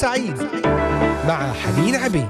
سعيد 0.00 0.36
مع 1.28 1.52
حنين 1.52 1.94
عبيد 1.94 2.28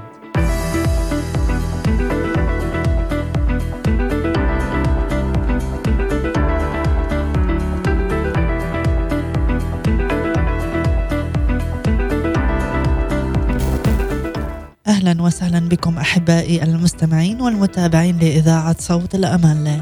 أهلا 14.87 15.21
وسهلا 15.21 15.59
بكم 15.59 15.97
أحبائي 15.97 16.63
المستمعين 16.63 17.41
والمتابعين 17.41 18.17
لإذاعة 18.17 18.75
صوت 18.79 19.15
الأمل. 19.15 19.81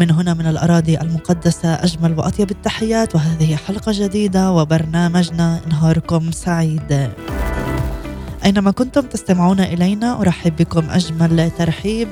من 0.00 0.10
هنا 0.10 0.34
من 0.34 0.46
الأراضي 0.46 1.00
المقدسة 1.00 1.74
أجمل 1.74 2.18
وأطيب 2.18 2.50
التحيات 2.50 3.14
وهذه 3.14 3.56
حلقة 3.56 3.92
جديدة 3.94 4.52
وبرنامجنا 4.52 5.60
نهاركم 5.68 6.30
سعيد. 6.30 7.10
أينما 8.44 8.70
كنتم 8.70 9.00
تستمعون 9.00 9.60
إلينا 9.60 10.20
أرحب 10.20 10.56
بكم 10.56 10.90
أجمل 10.90 11.50
ترحيب 11.50 12.08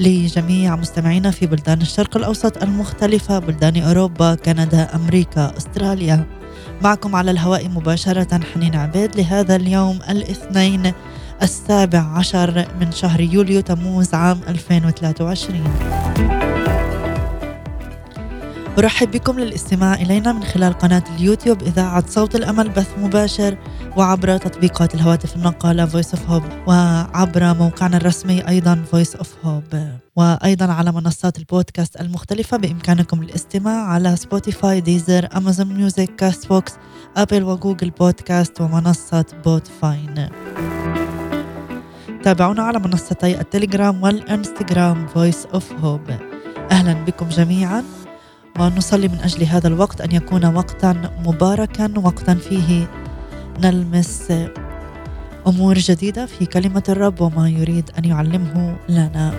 لجميع 0.00 0.76
مستمعينا 0.76 1.30
في 1.30 1.46
بلدان 1.46 1.80
الشرق 1.80 2.16
الأوسط 2.16 2.62
المختلفة 2.62 3.38
بلدان 3.38 3.82
أوروبا، 3.82 4.34
كندا، 4.34 4.94
أمريكا، 4.94 5.56
أستراليا. 5.56 6.26
معكم 6.82 7.16
على 7.16 7.30
الهواء 7.30 7.68
مباشرة 7.68 8.40
حنين 8.54 8.76
عبيد 8.76 9.16
لهذا 9.16 9.56
اليوم 9.56 9.98
الاثنين 10.10 10.92
السابع 11.42 11.98
عشر 11.98 12.66
من 12.80 12.92
شهر 12.92 13.20
يوليو 13.20 13.60
تموز 13.60 14.14
عام 14.14 14.40
2023 14.48 16.37
أرحب 18.78 19.10
بكم 19.10 19.40
للاستماع 19.40 19.94
إلينا 19.94 20.32
من 20.32 20.42
خلال 20.42 20.72
قناة 20.72 21.02
اليوتيوب 21.16 21.62
إذاعة 21.62 22.04
صوت 22.06 22.34
الأمل 22.36 22.68
بث 22.68 22.98
مباشر 22.98 23.58
وعبر 23.96 24.36
تطبيقات 24.36 24.94
الهواتف 24.94 25.36
النقالة 25.36 25.86
Voice 25.86 26.08
of 26.14 26.18
Hope 26.30 26.68
وعبر 26.68 27.54
موقعنا 27.54 27.96
الرسمي 27.96 28.48
أيضا 28.48 28.84
Voice 28.92 29.18
of 29.18 29.26
Hope. 29.44 29.76
وأيضا 30.16 30.72
على 30.72 30.92
منصات 30.92 31.38
البودكاست 31.38 32.00
المختلفة 32.00 32.56
بإمكانكم 32.56 33.22
الاستماع 33.22 33.84
على 33.84 34.16
Spotify 34.16 34.80
Deezer 34.80 35.28
Amazon 35.36 35.66
Music 35.74 36.14
Castbox 36.16 36.48
Apple 36.48 36.72
و 37.16 37.42
Google 37.42 37.90
Podcast 37.90 38.60
ومنصة 38.60 39.24
Podvine 39.44 40.28
تابعونا 42.22 42.62
على 42.62 42.78
منصتي 42.78 43.40
التليجرام 43.40 44.02
والإنستغرام 44.02 45.06
Voice 45.06 45.46
of 45.46 45.72
Hope 45.72 46.10
أهلا 46.70 46.92
بكم 46.92 47.28
جميعا. 47.28 47.84
ونصلي 48.60 49.08
من 49.08 49.18
أجل 49.18 49.44
هذا 49.44 49.68
الوقت 49.68 50.00
أن 50.00 50.12
يكون 50.12 50.44
وقتا 50.44 51.12
مباركا 51.26 51.92
وقتا 51.96 52.34
فيه 52.34 52.86
نلمس 53.64 54.32
أمور 55.46 55.78
جديدة 55.78 56.26
في 56.26 56.46
كلمة 56.46 56.82
الرب 56.88 57.20
وما 57.20 57.48
يريد 57.48 57.90
أن 57.98 58.04
يعلمه 58.04 58.76
لنا. 58.88 59.34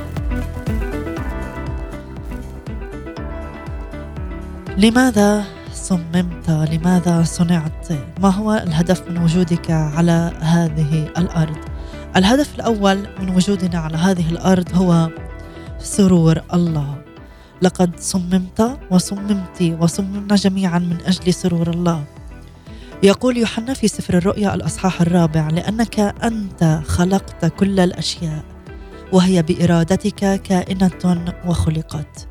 لماذا 4.77 5.43
صممت؟ 5.73 6.49
لماذا 6.49 7.23
صنعت؟ 7.23 7.87
ما 8.21 8.29
هو 8.29 8.53
الهدف 8.53 9.09
من 9.09 9.17
وجودك 9.17 9.71
على 9.71 10.31
هذه 10.39 11.07
الأرض؟ 11.17 11.57
الهدف 12.15 12.55
الأول 12.55 13.07
من 13.21 13.35
وجودنا 13.35 13.79
على 13.79 13.97
هذه 13.97 14.29
الأرض 14.29 14.75
هو 14.75 15.09
سرور 15.79 16.41
الله. 16.53 16.98
لقد 17.61 17.99
صممت 17.99 18.79
وصممت 18.91 19.75
وصممنا 19.79 20.35
جميعا 20.35 20.79
من 20.79 20.97
أجل 21.05 21.33
سرور 21.33 21.69
الله. 21.69 22.03
يقول 23.03 23.37
يوحنا 23.37 23.73
في 23.73 23.87
سفر 23.87 24.17
الرؤيا 24.17 24.55
الأصحاح 24.55 25.01
الرابع 25.01 25.47
لأنك 25.49 25.99
أنت 25.99 26.81
خلقت 26.87 27.45
كل 27.45 27.79
الأشياء 27.79 28.43
وهي 29.13 29.41
بإرادتك 29.41 30.41
كائنة 30.41 31.33
وخلقت. 31.45 32.27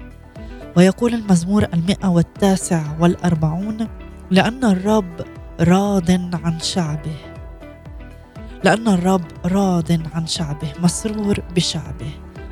ويقول 0.76 1.14
المزمور 1.14 1.66
المئة 1.74 2.08
والتاسع 2.08 2.82
والأربعون 3.00 3.88
لأن 4.30 4.64
الرب 4.64 5.20
راض 5.60 6.10
عن 6.34 6.60
شعبه. 6.60 7.16
لأن 8.64 8.88
الرب 8.88 9.26
راض 9.44 9.92
عن 10.14 10.26
شعبه 10.26 10.72
مسرور 10.82 11.40
بشعبه 11.56 12.10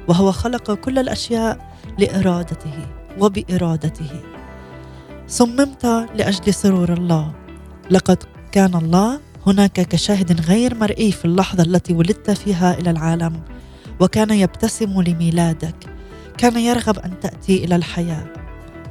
وهو 0.09 0.33
خلق 0.33 0.75
كل 0.75 0.99
الأشياء 0.99 1.76
لإرادته 1.99 2.87
وبإرادته. 3.19 4.11
صممت 5.29 5.87
لأجل 6.15 6.55
سرور 6.55 6.93
الله. 6.93 7.33
لقد 7.91 8.19
كان 8.53 8.75
الله 8.75 9.21
هناك 9.47 9.73
كشاهد 9.73 10.41
غير 10.41 10.75
مرئي 10.75 11.12
في 11.12 11.25
اللحظة 11.25 11.62
التي 11.62 11.93
ولدت 11.93 12.31
فيها 12.31 12.79
إلى 12.79 12.91
العالم 12.91 13.41
وكان 14.01 14.31
يبتسم 14.31 15.03
لميلادك. 15.03 15.77
كان 16.39 16.59
يرغب 16.59 16.99
أن 16.99 17.21
تأتي 17.21 17.65
إلى 17.65 17.77
الحياة 17.77 18.27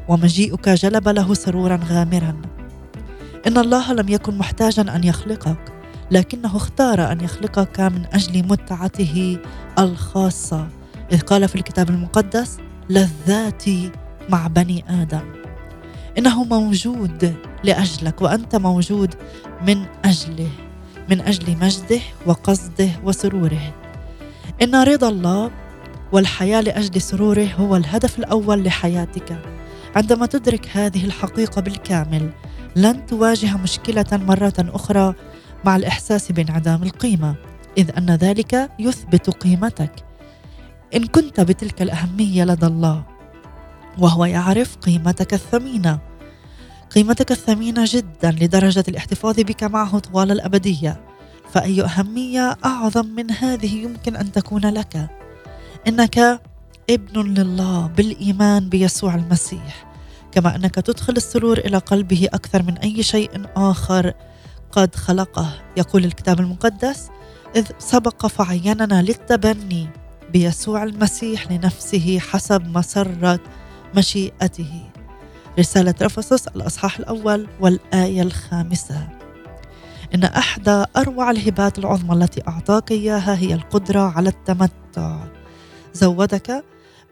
ومجيئك 0.07 0.69
جلب 0.69 1.07
له 1.07 1.33
سرورا 1.33 1.79
غامرا. 1.89 2.41
إن 3.47 3.57
الله 3.57 3.93
لم 3.93 4.09
يكن 4.09 4.37
محتاجا 4.37 4.95
أن 4.95 5.03
يخلقك 5.03 5.57
لكنه 6.11 6.57
اختار 6.57 7.11
أن 7.11 7.22
يخلقك 7.22 7.79
من 7.79 8.05
أجل 8.13 8.47
متعته 8.47 9.37
الخاصة. 9.79 10.67
إذ 11.11 11.22
قال 11.22 11.47
في 11.47 11.55
الكتاب 11.55 11.89
المقدس 11.89 12.57
لذاتي 12.90 13.91
مع 14.29 14.47
بني 14.47 14.85
آدم. 14.90 15.34
إنه 16.18 16.44
موجود 16.44 17.35
لأجلك 17.63 18.22
وأنت 18.22 18.56
موجود 18.56 19.16
من 19.68 19.85
أجله 20.06 20.50
من 21.09 21.22
أجل 21.22 21.57
مجده 21.57 22.00
وقصده 22.25 22.90
وسروره. 23.03 23.73
إن 24.62 24.75
رضا 24.75 25.09
الله 25.09 25.51
والحياة 26.12 26.62
لأجل 26.62 27.01
سروره 27.01 27.50
هو 27.59 27.75
الهدف 27.75 28.19
الأول 28.19 28.63
لحياتك. 28.63 29.38
عندما 29.96 30.25
تدرك 30.25 30.69
هذه 30.73 31.06
الحقيقة 31.06 31.62
بالكامل 31.62 32.29
لن 32.75 33.06
تواجه 33.06 33.57
مشكلة 33.57 34.06
مرة 34.12 34.53
أخرى 34.59 35.13
مع 35.66 35.75
الإحساس 35.75 36.31
بانعدام 36.31 36.84
القيمة 36.84 37.35
إذ 37.78 37.91
أن 37.97 38.12
ذلك 38.16 38.69
يثبت 38.79 39.29
قيمتك. 39.29 39.91
إن 40.94 41.06
كنت 41.06 41.40
بتلك 41.40 41.81
الأهمية 41.81 42.44
لدى 42.44 42.66
الله 42.66 43.03
وهو 43.97 44.25
يعرف 44.25 44.75
قيمتك 44.75 45.34
الثمينة. 45.34 46.00
قيمتك 46.96 47.31
الثمينة 47.31 47.85
جدا 47.88 48.31
لدرجة 48.31 48.84
الاحتفاظ 48.88 49.35
بك 49.40 49.63
معه 49.63 50.00
طوال 50.00 50.31
الأبدية. 50.31 51.01
فأي 51.51 51.84
أهمية 51.84 52.57
أعظم 52.66 53.06
من 53.06 53.31
هذه 53.31 53.75
يمكن 53.75 54.16
أن 54.16 54.31
تكون 54.31 54.66
لك. 54.66 55.09
إنك 55.88 56.41
ابن 56.90 57.22
لله 57.22 57.88
بالإيمان 57.88 58.69
بيسوع 58.69 59.16
المسيح 59.16 59.85
كما 60.31 60.56
أنك 60.56 60.75
تدخل 60.75 61.13
السرور 61.17 61.57
إلى 61.57 61.78
قلبه 61.78 62.28
أكثر 62.34 62.63
من 62.63 62.78
أي 62.78 63.03
شيء 63.03 63.29
آخر 63.56 64.13
قد 64.72 64.96
خلقه. 64.96 65.53
يقول 65.78 66.06
الكتاب 66.06 66.40
المقدس 66.40 67.09
إذ 67.56 67.66
سبق 67.79 68.25
فعيننا 68.25 69.02
للتبني 69.02 70.04
بيسوع 70.33 70.83
المسيح 70.83 71.51
لنفسه 71.51 72.19
حسب 72.19 72.77
مسرة 72.77 73.39
مشيئته. 73.95 74.89
رسالة 75.59 75.95
رفسس 76.01 76.47
الأصحاح 76.47 76.99
الأول 76.99 77.47
والآية 77.59 78.21
الخامسة. 78.21 79.07
إن 80.15 80.23
أحدى 80.23 80.85
أروع 80.97 81.31
الهبات 81.31 81.79
العظمى 81.79 82.13
التي 82.23 82.41
أعطاك 82.47 82.91
إياها 82.91 83.37
هي 83.37 83.53
القدرة 83.53 83.99
على 83.99 84.29
التمتع. 84.29 85.23
زودك 85.93 86.63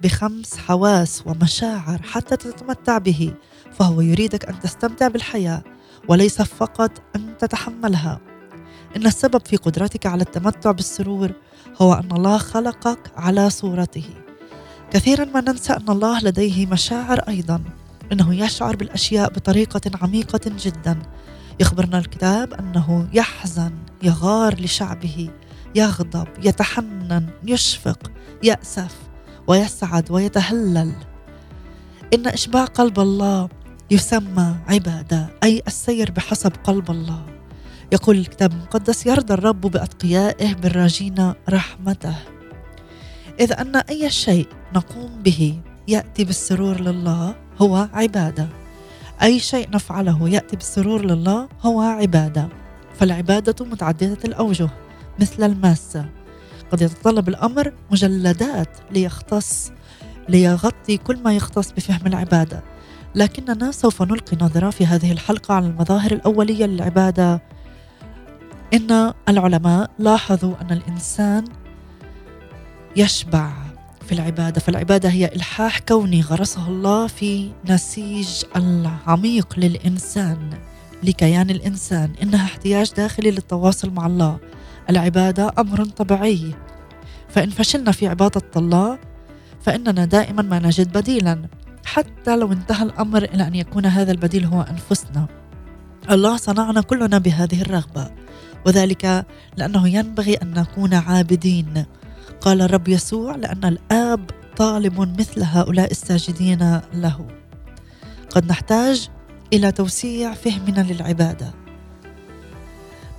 بخمس 0.01 0.57
حواس 0.57 1.23
ومشاعر 1.25 2.01
حتى 2.01 2.37
تتمتع 2.37 2.97
به 2.97 3.33
فهو 3.71 4.01
يريدك 4.01 4.45
أن 4.45 4.59
تستمتع 4.59 5.07
بالحياة 5.07 5.63
وليس 6.07 6.41
فقط 6.41 6.91
أن 7.15 7.33
تتحملها. 7.39 8.19
إن 8.95 9.05
السبب 9.05 9.41
في 9.45 9.57
قدرتك 9.57 10.05
على 10.05 10.21
التمتع 10.21 10.71
بالسرور 10.71 11.31
هو 11.81 11.93
أن 11.93 12.11
الله 12.11 12.37
خلقك 12.37 13.11
على 13.17 13.49
صورته. 13.49 14.09
كثيرا 14.91 15.25
ما 15.25 15.41
ننسى 15.41 15.73
أن 15.73 15.89
الله 15.89 16.19
لديه 16.19 16.65
مشاعر 16.65 17.19
أيضا 17.19 17.63
إنه 18.11 18.35
يشعر 18.35 18.75
بالأشياء 18.75 19.33
بطريقة 19.33 19.91
عميقة 20.01 20.41
جدا. 20.45 20.99
يخبرنا 21.59 21.97
الكتاب 21.97 22.53
أنه 22.53 23.07
يحزن 23.13 23.71
يغار 24.03 24.61
لشعبه 24.61 25.29
يغضب 25.75 26.27
يتحنن 26.43 27.27
يشفق 27.43 28.11
يأسف 28.43 28.95
ويسعد 29.47 30.11
ويتهلل. 30.11 30.91
إن 32.13 32.27
إشباع 32.27 32.65
قلب 32.65 32.99
الله 32.99 33.49
يسمى 33.91 34.55
عبادة 34.67 35.29
أي 35.43 35.61
السير 35.67 36.11
بحسب 36.11 36.51
قلب 36.63 36.91
الله. 36.91 37.32
يقول 37.93 38.17
الكتاب 38.17 38.51
المقدس 38.51 39.05
يرضى 39.05 39.33
الرب 39.33 39.61
بأتقيائه 39.61 40.53
بالراجين 40.53 41.33
رحمته. 41.49 42.15
إذ 43.39 43.53
أن 43.53 43.75
أي 43.75 44.09
شيء 44.09 44.47
نقوم 44.75 45.21
به 45.23 45.59
يأتي 45.87 46.23
بالسرور 46.23 46.81
لله 46.81 47.35
هو 47.61 47.87
عبادة. 47.93 48.47
أي 49.21 49.39
شيء 49.39 49.69
نفعله 49.69 50.29
يأتي 50.29 50.55
بالسرور 50.55 51.05
لله 51.05 51.49
هو 51.61 51.81
عبادة. 51.81 52.47
فالعبادة 52.99 53.65
متعددة 53.65 54.17
الأوجه 54.25 54.69
مثل 55.19 55.43
الماسة 55.43 56.05
قد 56.71 56.81
يتطلب 56.81 57.29
الأمر 57.29 57.73
مجلدات 57.91 58.69
ليختص 58.91 59.71
ليغطي 60.29 60.97
كل 60.97 61.17
ما 61.23 61.33
يختص 61.33 61.71
بفهم 61.71 62.07
العبادة. 62.07 62.63
لكننا 63.15 63.71
سوف 63.71 64.01
نلقي 64.01 64.37
نظرة 64.41 64.69
في 64.69 64.85
هذه 64.85 65.11
الحلقة 65.11 65.53
على 65.53 65.67
المظاهر 65.67 66.11
الأولية 66.11 66.65
للعبادة. 66.65 67.41
إن 68.73 69.13
العلماء 69.29 69.91
لاحظوا 69.99 70.53
أن 70.61 70.71
الإنسان 70.71 71.45
يشبع 72.95 73.51
في 74.05 74.11
العبادة 74.11 74.61
فالعبادة 74.61 75.09
هي 75.09 75.25
إلحاح 75.35 75.79
كوني 75.79 76.21
غرسه 76.21 76.67
الله 76.67 77.07
في 77.07 77.51
نسيج 77.69 78.27
العميق 78.55 79.53
للإنسان 79.57 80.49
لكيان 81.03 81.49
الإنسان 81.49 82.11
إنها 82.23 82.45
احتياج 82.45 82.93
داخلي 82.93 83.31
للتواصل 83.31 83.89
مع 83.89 84.05
الله. 84.05 84.37
العبادة 84.89 85.51
أمر 85.59 85.85
طبيعي. 85.85 86.53
فإن 87.29 87.49
فشلنا 87.49 87.91
في 87.91 88.07
عبادة 88.07 88.41
الله 88.55 88.99
فإننا 89.61 90.05
دائما 90.05 90.41
ما 90.41 90.59
نجد 90.59 90.97
بديلا 90.97 91.41
حتى 91.85 92.35
لو 92.35 92.51
انتهى 92.51 92.83
الأمر 92.83 93.23
إلى 93.23 93.47
أن 93.47 93.55
يكون 93.55 93.85
هذا 93.85 94.11
البديل 94.11 94.45
هو 94.45 94.61
أنفسنا. 94.61 95.27
الله 96.11 96.37
صنعنا 96.37 96.81
كلنا 96.81 97.17
بهذه 97.17 97.61
الرغبة. 97.61 98.22
وذلك 98.65 99.25
لأنه 99.57 99.89
ينبغي 99.89 100.33
أن 100.33 100.53
نكون 100.53 100.93
عابدين. 100.93 101.85
قال 102.41 102.61
الرب 102.61 102.87
يسوع 102.87 103.35
لأن 103.35 103.65
الآب 103.65 104.29
طالب 104.57 105.19
مثل 105.19 105.43
هؤلاء 105.43 105.91
الساجدين 105.91 106.81
له. 106.93 107.27
قد 108.29 108.45
نحتاج 108.45 109.09
إلى 109.53 109.71
توسيع 109.71 110.33
فهمنا 110.33 110.81
للعبادة. 110.81 111.53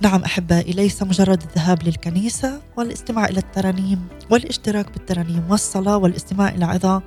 نعم 0.01 0.23
أحبائي 0.23 0.73
ليس 0.73 1.03
مجرد 1.03 1.41
الذهاب 1.41 1.83
للكنيسة 1.83 2.61
والاستماع 2.77 3.25
إلى 3.25 3.39
الترانيم 3.39 4.07
والاشتراك 4.31 4.91
بالترانيم 4.91 5.43
والصلاة 5.49 5.97
والاستماع 5.97 6.49
إلى 6.49 6.65
عظة 6.65 7.01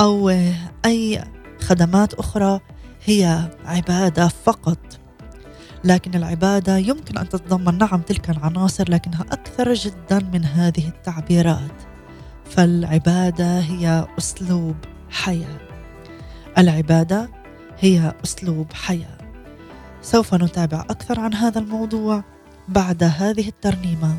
أو 0.00 0.28
أي 0.84 1.24
خدمات 1.60 2.14
أخرى 2.14 2.60
هي 3.04 3.50
عبادة 3.64 4.28
فقط. 4.28 4.99
لكن 5.84 6.14
العبادة 6.14 6.76
يمكن 6.76 7.18
أن 7.18 7.28
تتضمن 7.28 7.78
نعم 7.78 8.00
تلك 8.00 8.30
العناصر 8.30 8.90
لكنها 8.90 9.24
أكثر 9.32 9.74
جدا 9.74 10.18
من 10.32 10.44
هذه 10.44 10.88
التعبيرات. 10.88 11.82
فالعبادة 12.44 13.58
هي 13.60 14.06
أسلوب 14.18 14.76
حياة. 15.10 15.60
العبادة 16.58 17.28
هي 17.78 18.14
أسلوب 18.24 18.72
حياة. 18.72 19.18
سوف 20.02 20.34
نتابع 20.34 20.80
أكثر 20.80 21.20
عن 21.20 21.34
هذا 21.34 21.58
الموضوع 21.58 22.24
بعد 22.68 23.02
هذه 23.02 23.48
الترنيمة 23.48 24.16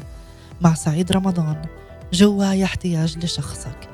مع 0.61 0.73
سعيد 0.73 1.11
رمضان 1.11 1.61
جواي 2.13 2.63
احتياج 2.63 3.17
لشخصك. 3.17 3.90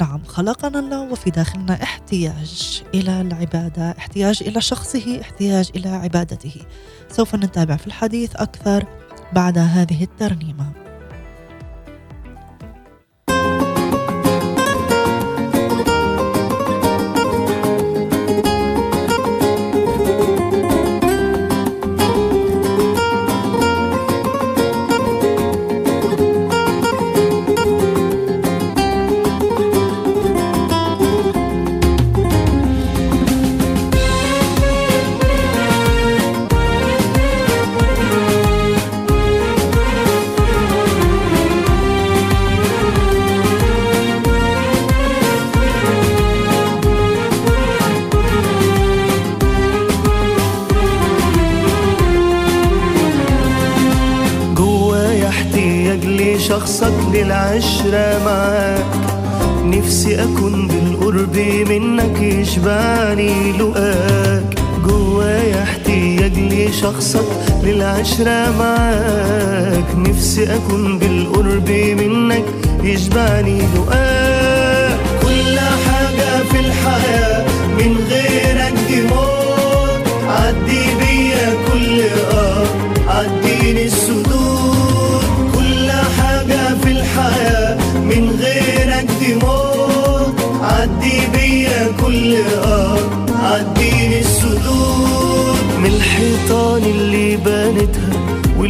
نعم 0.00 0.24
خلقنا 0.24 0.78
الله 0.78 1.12
وفي 1.12 1.30
داخلنا 1.30 1.82
احتياج 1.82 2.82
إلى 2.94 3.20
العبادة، 3.20 3.94
احتياج 3.98 4.42
إلى 4.46 4.60
شخصه، 4.60 5.20
احتياج 5.20 5.70
إلى 5.76 5.88
عبادته. 5.88 6.54
سوف 7.08 7.34
نتابع 7.34 7.76
في 7.76 7.86
الحديث 7.86 8.36
أكثر 8.36 8.84
بعد 9.32 9.58
هذه 9.58 10.04
الترنيمة. 10.04 10.89
نفسي 70.40 70.54
أكون 70.56 70.98
بالقرب 70.98 71.70
منك 71.70 72.44
يشبعني 72.84 73.58
لقاك 73.58 74.98
كل 75.22 75.58
حاجة 75.58 76.42
في 76.50 76.60
الحياة 76.60 77.44
من 77.78 77.96
غيرك 78.10 78.74
دي 78.88 79.00
موت 79.02 80.02
عدي 80.28 80.82
بيا 81.00 81.54
كل 81.72 82.00
آه 82.32 82.64
عديني 83.08 83.84
السدود. 83.84 85.22
كل 85.54 85.90
حاجة 85.90 86.74
في 86.82 86.90
الحياة 86.90 87.76
من 88.04 88.36
غيرك 88.40 89.06
دي 89.20 89.34
موت 89.34 90.34
عدي 90.62 91.20
بيا 91.32 91.92
كل 92.06 92.36
آه 92.64 92.98
عديني 93.42 94.20
السدود. 94.20 95.56
من 95.82 95.86
الحيطان 95.86 96.82
اللي 96.82 97.36
بنتها 97.36 98.10
من 98.58 98.66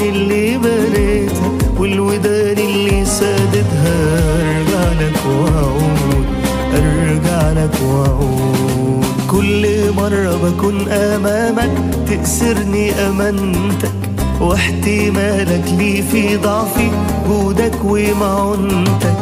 الحيطان 0.00 0.14
اللي 0.14 0.58
بنيتها 0.58 1.50
والودان 1.78 2.58
اللي 2.58 3.04
سادتها. 3.04 4.20
ارجع 4.40 4.92
لك 5.00 5.26
وأعود 5.26 6.26
ارجع 6.74 7.52
لك 7.52 7.74
وأعود. 7.82 9.04
كل 9.30 9.92
مرة 9.96 10.36
بكون 10.44 10.88
أمامك 10.88 11.70
تأسرني 12.08 12.92
أمانتك 12.92 13.92
واحتمالك 14.40 15.64
لي 15.78 16.02
في 16.02 16.36
ضعفي 16.36 16.90
جودك 17.28 17.84
ومعونتك. 17.84 19.16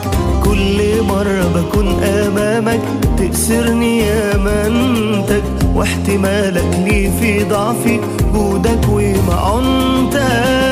كل 0.45 1.03
مرة 1.09 1.45
بكون 1.55 2.03
أمامك 2.03 2.81
تأسرني 3.19 4.03
أمانتك 4.11 5.43
واحتمالك 5.75 6.79
لي 6.85 7.11
في 7.21 7.45
ضعفي 7.45 8.01
جودك 8.35 8.89
ومعونتك 8.89 10.19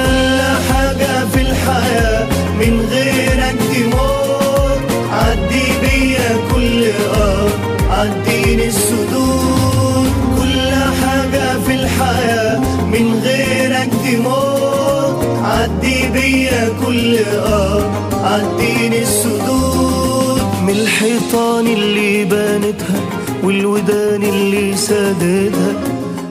كل 0.07 0.41
حاجة 0.69 1.25
في 1.33 1.41
الحياة 1.41 2.27
من 2.61 2.81
غيرك 2.91 3.57
دي 3.73 3.85
موت. 3.85 4.81
عدي 5.13 5.67
بيا 5.83 6.29
كل 6.55 6.85
آه 7.15 7.49
عديني 7.91 8.67
السدود. 8.67 10.09
كل 10.39 10.71
حاجة 11.03 11.59
في 11.67 11.75
الحياة 11.75 12.59
من 12.93 13.21
غيرك 13.25 13.91
دي 14.05 14.17
موت. 14.17 15.25
عدي 15.45 16.09
بيا 16.13 16.69
كل 16.87 17.17
آه 17.47 17.83
عديني 18.25 19.03
السدود. 19.03 20.41
من 20.67 20.71
الحيطان 20.71 21.67
اللي 21.67 22.25
بنتها 22.25 23.01
والودان 23.45 24.23
اللي 24.23 24.77
سادتها 24.77 25.73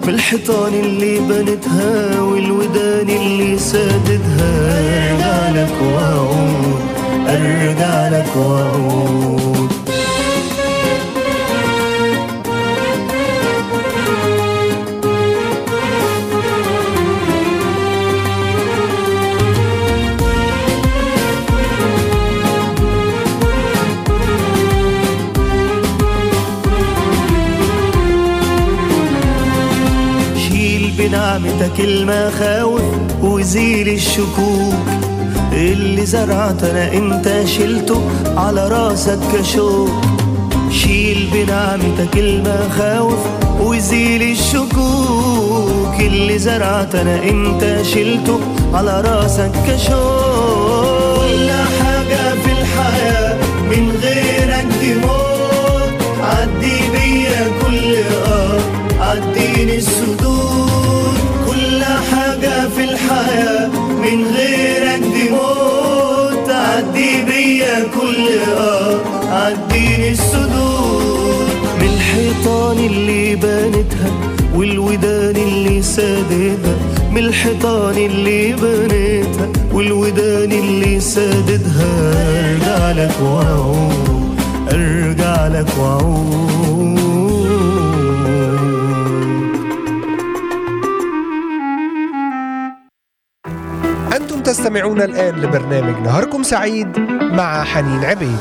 من 0.08 0.14
الحيطان 0.14 0.74
اللي 0.74 1.20
بنتها 1.20 2.22
والودان 2.22 3.10
اللي 3.10 3.58
سادتها. 3.58 4.52
أرجع 5.12 5.50
لك 5.50 5.74
وأعود 5.82 6.82
أرجع 7.28 8.10
لك 8.10 8.36
وأعود. 8.36 9.45
المخاوف 31.86 32.82
وزيل 33.22 33.88
الشكوك. 33.90 34.86
اللي 35.54 36.06
زرعتنا 36.06 36.94
أنت 36.94 37.44
شلته 37.46 38.02
على 38.38 38.68
راسك 38.68 39.20
كشوك. 39.34 39.90
شيل 40.72 41.28
بنعمتك 41.34 42.18
المخاوف 42.18 43.20
وزيل 43.62 44.22
الشكوك. 44.32 45.96
اللي 46.00 46.40
زرعت 46.40 46.96
أنا 46.96 47.24
أنت 47.24 47.86
شلته 47.94 48.40
على 48.74 49.02
راسك 49.02 49.52
كشوك. 49.68 51.16
كل 51.22 51.50
حاجة 51.52 52.24
في 52.44 52.52
الحياة 52.60 53.38
من 53.70 53.92
غيرك 54.04 54.68
دي 54.82 54.94
موت. 54.94 55.94
عدي 56.22 56.78
بيا 56.94 57.48
كل 57.62 57.96
آه. 58.28 58.60
عديني 59.00 59.78
السدود 59.78 60.35
من 64.16 64.26
غيرك 64.26 65.00
دي 65.02 65.30
موت. 65.30 66.50
عدي 66.50 67.24
بيا 67.26 67.80
كل 68.02 68.28
آه. 68.58 69.00
عديني 69.32 70.12
السدود. 70.12 71.48
من 71.82 71.90
الحيطان 71.96 72.78
اللي 72.78 73.36
بنتها 73.36 74.12
والودان 74.56 75.36
اللي 75.36 75.82
ساددها. 75.82 76.76
من 77.12 77.18
الحيطان 77.18 77.98
اللي 77.98 78.54
بنيتها 78.54 79.48
والودان 79.74 80.52
اللي 80.52 81.00
ساددها. 81.00 82.14
أرجع 82.40 82.92
لك 82.92 83.16
وأعود. 83.22 84.36
أرجع 84.72 85.48
لك 85.48 85.68
وأعود. 85.80 87.05
تستمعون 94.46 95.02
الآن 95.02 95.36
لبرنامج 95.36 96.02
نهاركم 96.02 96.44
سعيد 96.44 97.00
مع 97.22 97.64
حنين 97.64 98.06
عبيد. 98.06 98.38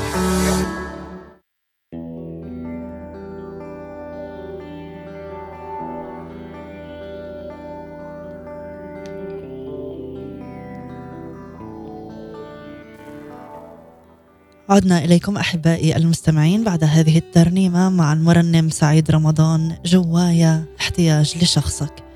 عدنا 14.69 15.05
إليكم 15.05 15.37
أحبائي 15.37 15.97
المستمعين 15.97 16.65
بعد 16.65 16.85
هذه 16.85 17.19
الترنيمة 17.19 17.89
مع 17.89 18.13
المرنم 18.13 18.71
سعيد 18.71 19.11
رمضان 19.11 19.77
جوايا 19.85 20.65
احتياج 20.81 21.35
لشخصك. 21.43 22.14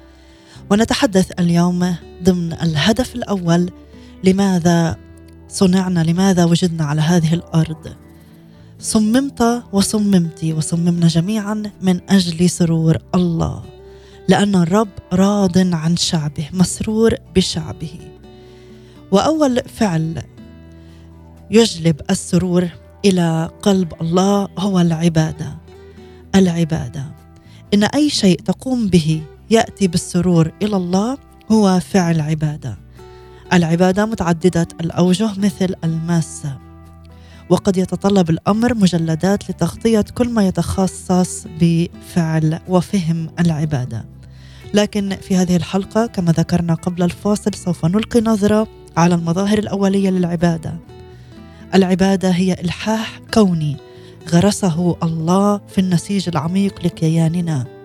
ونتحدث 0.71 1.33
اليوم 1.41 1.95
ضمن 2.23 2.53
الهدف 2.53 3.15
الأول 3.15 3.71
لماذا 4.25 4.97
صنعنا 5.49 6.01
لماذا 6.01 6.45
وجدنا 6.45 6.85
على 6.85 7.01
هذه 7.01 7.35
الأرض؟ 7.35 7.95
صممت 8.79 9.63
وصممت 9.73 10.45
وصممنا 10.45 11.07
جميعا 11.07 11.63
من 11.83 12.01
أجل 12.11 12.51
سرور 12.51 12.99
الله 13.15 13.63
لأن 14.29 14.55
الرب 14.55 14.89
راض 15.13 15.59
عن 15.59 15.97
شعبه 15.97 16.49
مسرور 16.53 17.15
بشعبه. 17.37 17.99
وأول 19.11 19.61
فعل 19.63 20.23
يجلب 21.51 22.01
السرور 22.11 22.69
إلى 23.05 23.51
قلب 23.63 23.93
الله 24.01 24.49
هو 24.59 24.81
العبادة. 24.81 25.59
العبادة. 26.35 27.05
إن 27.75 27.85
أي 27.85 28.11
شيء 28.11 28.41
تقوم 28.41 28.89
به 28.89 29.23
يأتي 29.51 29.89
بالسرور 29.89 30.53
إلى 30.63 30.77
الله 30.77 31.19
هو 31.53 31.81
فعل 31.81 32.21
عبادة. 32.21 32.79
العبادة 33.53 34.07
متعددة 34.07 34.69
الأوجه 34.81 35.31
مثل 35.39 35.75
الماسة. 35.85 36.59
وقد 37.51 37.77
يتطلب 37.77 38.31
الأمر 38.31 38.75
مجلدات 38.75 39.51
لتغطية 39.51 40.05
كل 40.15 40.29
ما 40.29 40.49
يتخصص 40.49 41.47
بفعل 41.61 42.61
وفهم 42.69 43.31
العبادة. 43.41 44.05
لكن 44.75 45.17
في 45.17 45.37
هذه 45.37 45.57
الحلقة 45.57 46.07
كما 46.07 46.33
ذكرنا 46.33 46.75
قبل 46.75 47.03
الفاصل 47.03 47.55
سوف 47.55 47.87
نلقي 47.87 48.21
نظرة 48.21 48.69
على 48.97 49.15
المظاهر 49.15 49.59
الأولية 49.59 50.11
للعبادة. 50.11 50.75
العبادة 51.75 52.31
هي 52.31 52.53
إلحاح 52.53 53.21
كوني 53.35 53.77
غرسه 54.31 54.97
الله 55.03 55.61
في 55.69 55.79
النسيج 55.79 56.29
العميق 56.29 56.85
لكياننا. 56.85 57.78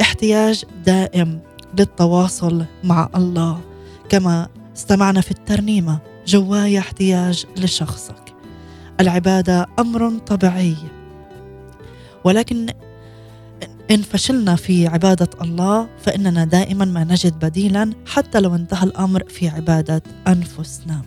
احتياج 0.00 0.64
دائم 0.86 1.40
للتواصل 1.78 2.64
مع 2.84 3.08
الله. 3.16 3.60
كما 4.08 4.48
استمعنا 4.76 5.20
في 5.20 5.30
الترنيمة 5.30 5.98
جواي 6.26 6.78
احتياج 6.78 7.46
لشخصك. 7.56 8.34
العبادة 9.00 9.66
أمر 9.78 10.18
طبيعي. 10.18 10.76
ولكن 12.24 12.66
إن 13.90 14.02
فشلنا 14.02 14.56
في 14.56 14.86
عبادة 14.86 15.28
الله 15.42 15.88
فإننا 16.02 16.44
دائما 16.44 16.84
ما 16.84 17.04
نجد 17.04 17.38
بديلا 17.38 17.92
حتى 18.06 18.40
لو 18.40 18.54
انتهى 18.54 18.82
الأمر 18.82 19.24
في 19.28 19.48
عبادة 19.48 20.02
أنفسنا. 20.28 21.02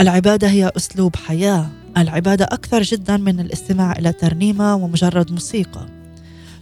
العبادة 0.00 0.48
هي 0.48 0.72
أسلوب 0.76 1.16
حياة. 1.16 1.66
العبادة 1.96 2.44
أكثر 2.44 2.82
جدا 2.82 3.16
من 3.16 3.40
الاستماع 3.40 3.92
إلى 3.92 4.12
ترنيمة 4.12 4.74
ومجرد 4.74 5.32
موسيقى. 5.32 5.99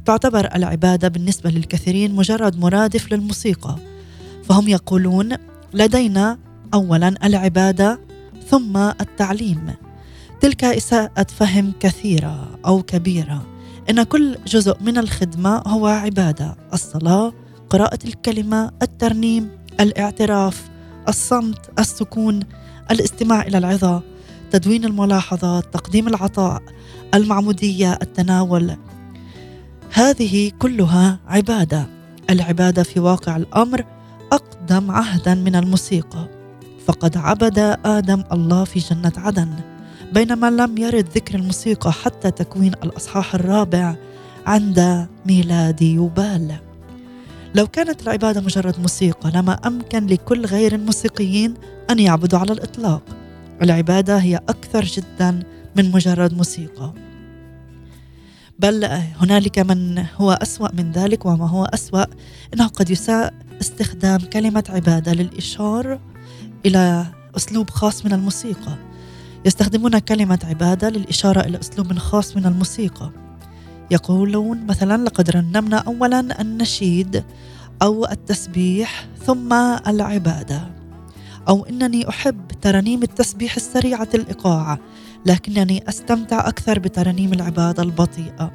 تعتبر 0.08 0.48
العبادة 0.54 1.08
بالنسبة 1.08 1.50
للكثيرين 1.50 2.14
مجرد 2.14 2.58
مرادف 2.58 3.12
للموسيقى 3.12 3.76
فهم 4.44 4.68
يقولون 4.68 5.36
لدينا 5.74 6.38
اولا 6.74 7.14
العبادة 7.24 8.00
ثم 8.50 8.76
التعليم. 8.76 9.74
تلك 10.40 10.64
إساءة 10.64 11.26
فهم 11.36 11.72
كثيرة 11.80 12.58
أو 12.66 12.82
كبيرة 12.82 13.46
إن 13.90 14.02
كل 14.02 14.38
جزء 14.46 14.76
من 14.80 14.98
الخدمة 14.98 15.62
هو 15.66 15.86
عبادة 15.86 16.56
الصلاة 16.72 17.32
قراءة 17.70 17.98
الكلمة 18.04 18.70
الترنيم 18.82 19.50
الاعتراف 19.80 20.70
الصمت 21.08 21.70
السكون 21.78 22.40
الاستماع 22.90 23.42
إلى 23.42 23.58
العظة 23.58 24.02
تدوين 24.50 24.84
الملاحظات 24.84 25.74
تقديم 25.74 26.08
العطاء 26.08 26.62
المعمودية 27.14 27.98
التناول. 28.02 28.76
هذه 29.92 30.52
كلها 30.58 31.18
عبادة. 31.28 31.86
العبادة 32.30 32.82
في 32.82 33.00
واقع 33.00 33.36
الأمر 33.36 33.84
أقدم 34.32 34.90
عهدا 34.90 35.34
من 35.34 35.56
الموسيقى. 35.56 36.28
فقد 36.86 37.16
عبد 37.16 37.58
آدم 37.84 38.24
الله 38.32 38.64
في 38.64 38.78
جنة 38.78 39.12
عدن. 39.16 39.50
بينما 40.12 40.50
لم 40.50 40.78
يرد 40.78 41.08
ذكر 41.14 41.34
الموسيقى 41.34 41.92
حتى 41.92 42.30
تكوين 42.30 42.72
الأصحاح 42.84 43.34
الرابع 43.34 43.94
عند 44.46 45.06
ميلاد 45.26 45.82
يوبال. 45.82 46.54
لو 47.54 47.66
كانت 47.66 48.02
العبادة 48.02 48.40
مجرد 48.40 48.80
موسيقى 48.80 49.30
لما 49.30 49.52
أمكن 49.52 50.06
لكل 50.06 50.46
غير 50.46 50.74
الموسيقيين 50.74 51.54
أن 51.90 51.98
يعبدوا 51.98 52.38
على 52.38 52.52
الإطلاق. 52.52 53.02
العبادة 53.62 54.18
هي 54.18 54.36
أكثر 54.36 54.84
جدا 54.84 55.42
من 55.76 55.90
مجرد 55.90 56.34
موسيقى. 56.34 56.92
بل 58.58 58.84
هنالك 59.16 59.58
من 59.58 60.04
هو 60.16 60.32
أسوأ 60.32 60.74
من 60.74 60.92
ذلك 60.92 61.26
وما 61.26 61.48
هو 61.48 61.64
أسوأ 61.64 62.04
إنه 62.54 62.66
قد 62.66 62.90
يساء 62.90 63.34
استخدام 63.60 64.18
كلمة 64.18 64.64
عبادة 64.68 65.12
للاشاره 65.12 66.00
إلى 66.66 67.06
أسلوب 67.36 67.70
خاص 67.70 68.04
من 68.04 68.12
الموسيقى. 68.12 68.76
يستخدمون 69.46 69.98
كلمة 69.98 70.38
عبادة 70.44 70.88
للإشارة 70.88 71.40
إلى 71.40 71.60
أسلوب 71.60 71.98
خاص 71.98 72.36
من 72.36 72.46
الموسيقى. 72.46 73.10
يقولون 73.90 74.66
مثلا 74.66 75.04
لقد 75.04 75.30
رنمنا 75.30 75.76
اولا 75.76 76.40
النشيد 76.40 77.24
أو 77.82 78.04
التسبيح 78.04 79.06
ثم 79.26 79.52
العبادة. 79.86 80.68
أو 81.48 81.64
إنني 81.64 82.08
أحب 82.08 82.48
ترانيم 82.62 83.02
التسبيح 83.02 83.56
السريعة 83.56 84.08
الايقاع 84.14 84.78
لكنني 85.26 85.88
أستمتع 85.88 86.48
أكثر 86.48 86.78
بترانيم 86.78 87.32
العباده 87.32 87.82
البطيئة. 87.82 88.52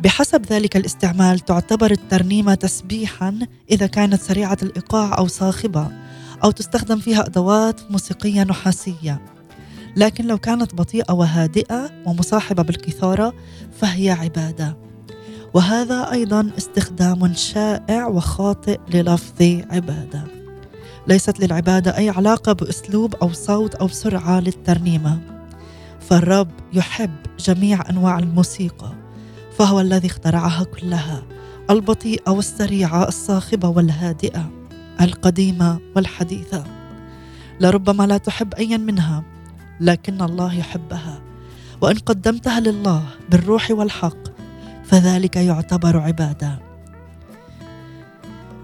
بحسب 0.00 0.46
ذلك 0.46 0.76
الاستعمال 0.76 1.40
تعتبر 1.40 1.90
الترنيمة 1.90 2.54
تسبيحا 2.54 3.38
إذا 3.70 3.86
كانت 3.86 4.22
سريعة 4.22 4.58
الإيقاع 4.62 5.18
أو 5.18 5.26
صاخبة 5.26 5.88
أو 6.44 6.50
تستخدم 6.50 6.98
فيها 6.98 7.26
أدوات 7.26 7.80
موسيقية 7.90 8.42
نحاسية. 8.42 9.22
لكن 9.96 10.26
لو 10.26 10.38
كانت 10.38 10.74
بطيئة 10.74 11.12
وهادئة 11.12 11.90
ومصاحبة 12.06 12.62
بالكثارة 12.62 13.34
فهي 13.80 14.10
عبادة. 14.10 14.76
وهذا 15.54 16.12
أيضا 16.12 16.50
استخدام 16.58 17.34
شائع 17.34 18.06
وخاطئ 18.06 18.78
للفظ 18.94 19.42
عبادة. 19.70 20.37
ليست 21.08 21.40
للعبادة 21.40 21.96
أي 21.96 22.10
علاقة 22.10 22.52
بأسلوب 22.52 23.14
أو 23.14 23.32
صوت 23.32 23.74
أو 23.74 23.88
سرعة 23.88 24.40
للترنيمة. 24.40 25.20
فالرب 26.00 26.48
يحب 26.72 27.16
جميع 27.38 27.90
أنواع 27.90 28.18
الموسيقى 28.18 28.92
فهو 29.58 29.80
الذي 29.80 30.06
اخترعها 30.06 30.64
كلها 30.64 31.22
البطيئة 31.70 32.30
والسريعة 32.30 33.08
الصاخبة 33.08 33.68
والهادئة 33.68 34.50
القديمة 35.00 35.78
والحديثة. 35.96 36.64
لربما 37.60 38.06
لا 38.06 38.18
تحب 38.18 38.54
ايا 38.54 38.76
منها 38.76 39.22
لكن 39.80 40.22
الله 40.22 40.54
يحبها. 40.54 41.20
وإن 41.80 41.98
قدمتها 41.98 42.60
لله 42.60 43.02
بالروح 43.30 43.70
والحق 43.70 44.28
فذلك 44.84 45.36
يعتبر 45.36 45.98
عبادة. 45.98 46.67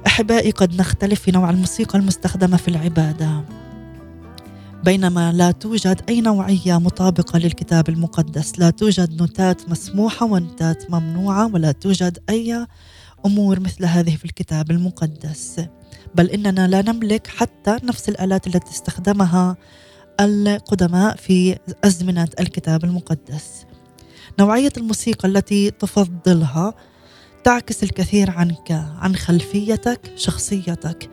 أحبائي 0.06 0.50
قد 0.50 0.80
نختلف 0.80 1.20
في 1.20 1.30
نوع 1.30 1.50
الموسيقى 1.50 1.99
المستخدمة 1.99 2.56
في 2.56 2.68
العبادة. 2.68 3.44
بينما 4.84 5.32
لا 5.32 5.50
توجد 5.50 6.00
أي 6.08 6.20
نوعية 6.20 6.78
مطابقة 6.78 7.38
للكتاب 7.38 7.88
المقدس. 7.88 8.58
لا 8.58 8.70
توجد 8.70 9.20
نوتات 9.20 9.68
مسموحة 9.68 10.26
ونوتات 10.26 10.90
ممنوعة 10.90 11.54
ولا 11.54 11.73
توجد 11.73 12.18
أي 12.30 12.66
أمور 13.26 13.61
مثل 13.61 13.84
هذه 13.84 14.16
في 14.16 14.25
الكتاب 14.25 14.70
المقدس. 14.70 15.61
بل 16.14 16.30
إننا 16.30 16.68
لا 16.68 16.82
نملك 16.82 17.26
حتى 17.26 17.76
نفس 17.84 18.08
الآلات 18.08 18.46
التي 18.46 18.70
استخدمها 18.70 19.56
القدماء 20.20 21.16
في 21.16 21.58
أزمنة 21.84 22.28
الكتاب 22.40 22.84
المقدس. 22.84 23.66
نوعية 24.40 24.73
الموسيقى 24.76 25.28
التي 25.28 25.70
تفضلها 25.70 26.75
تعكس 27.44 27.82
الكثير 27.82 28.30
عنك 28.30 28.86
عن 28.98 29.16
خلفيتك 29.16 30.00
شخصيتك 30.16 31.10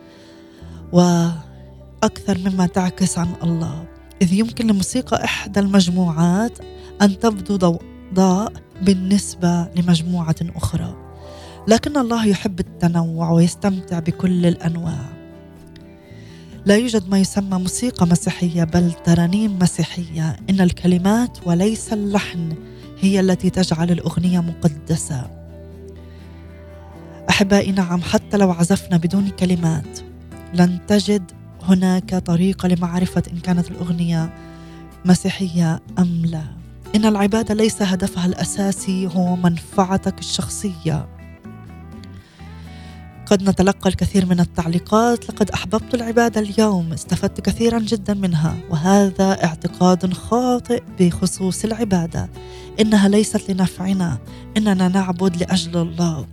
وأكثر 0.91 2.37
مما 2.37 2.67
تعكس 2.67 3.17
عن 3.17 3.33
الله. 3.43 3.85
إذ 4.21 4.33
يمكن 4.33 4.67
لموسيقى 4.67 5.23
إحدى 5.23 5.59
المجموعات 5.59 6.57
أن 7.01 7.19
تبدو 7.19 7.55
ضوضاء 7.55 8.53
بالنسبة 8.81 9.67
لمجموعة 9.75 10.35
أخرى. 10.41 10.95
لكن 11.67 11.97
الله 11.97 12.25
يحب 12.25 12.59
التنوع 12.59 13.31
ويستمتع 13.31 13.99
بكل 13.99 14.45
الأنواع. 14.45 15.05
لا 16.65 16.75
يوجد 16.77 17.09
ما 17.09 17.19
يسمى 17.19 17.57
موسيقى 17.57 18.07
مسيحية 18.07 18.63
بل 18.63 18.91
ترانيم 18.91 19.59
مسيحية. 19.59 20.39
إن 20.49 20.61
الكلمات 20.61 21.37
وليس 21.45 21.93
اللحن 21.93 22.53
هي 23.01 23.19
التي 23.19 23.49
تجعل 23.49 23.91
الأغنية 23.91 24.39
مقدسة. 24.39 25.40
أحبائي 27.31 27.71
نعم 27.71 28.01
حتى 28.01 28.37
لو 28.37 28.51
عزفنا 28.51 28.97
بدون 28.97 29.29
كلمات 29.29 29.99
لن 30.53 30.79
تجد 30.87 31.31
هناك 31.63 32.15
طريقة 32.15 32.67
لمعرفة 32.67 33.23
إن 33.33 33.39
كانت 33.39 33.71
الأغنية 33.71 34.33
مسيحية 35.05 35.79
أم 35.99 36.25
لا. 36.25 36.43
إن 36.95 37.05
العبادة 37.05 37.53
ليس 37.53 37.81
هدفها 37.81 38.25
الأساسي 38.25 39.07
هو 39.15 39.35
منفعتك 39.35 40.19
الشخصية. 40.19 41.07
قد 43.25 43.43
نتلقى 43.43 43.89
الكثير 43.89 44.25
من 44.25 44.39
التعليقات 44.39 45.29
لقد 45.29 45.51
أحببت 45.51 45.93
العبادة 45.93 46.41
اليوم 46.41 46.93
استفدت 46.93 47.41
كثيرا 47.41 47.79
جدا 47.79 48.13
منها 48.13 48.55
وهذا 48.69 49.43
اعتقاد 49.43 50.13
خاطئ 50.13 50.83
بخصوص 50.99 51.63
العبادة. 51.63 52.29
إنها 52.79 53.07
ليست 53.07 53.51
لنفعنا 53.51 54.17
إننا 54.57 54.87
نعبد 54.87 55.37
لأجل 55.37 55.77
الله. 55.77 56.25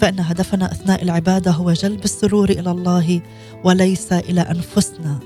فإن 0.00 0.20
هدفنا 0.20 0.72
أثناء 0.72 1.02
العبادة 1.02 1.50
هو 1.50 1.72
جلب 1.72 2.04
السرور 2.04 2.50
إلى 2.50 2.70
الله 2.70 3.20
وليس 3.64 4.12
إلى 4.12 4.40
أنفسنا. 4.40 5.18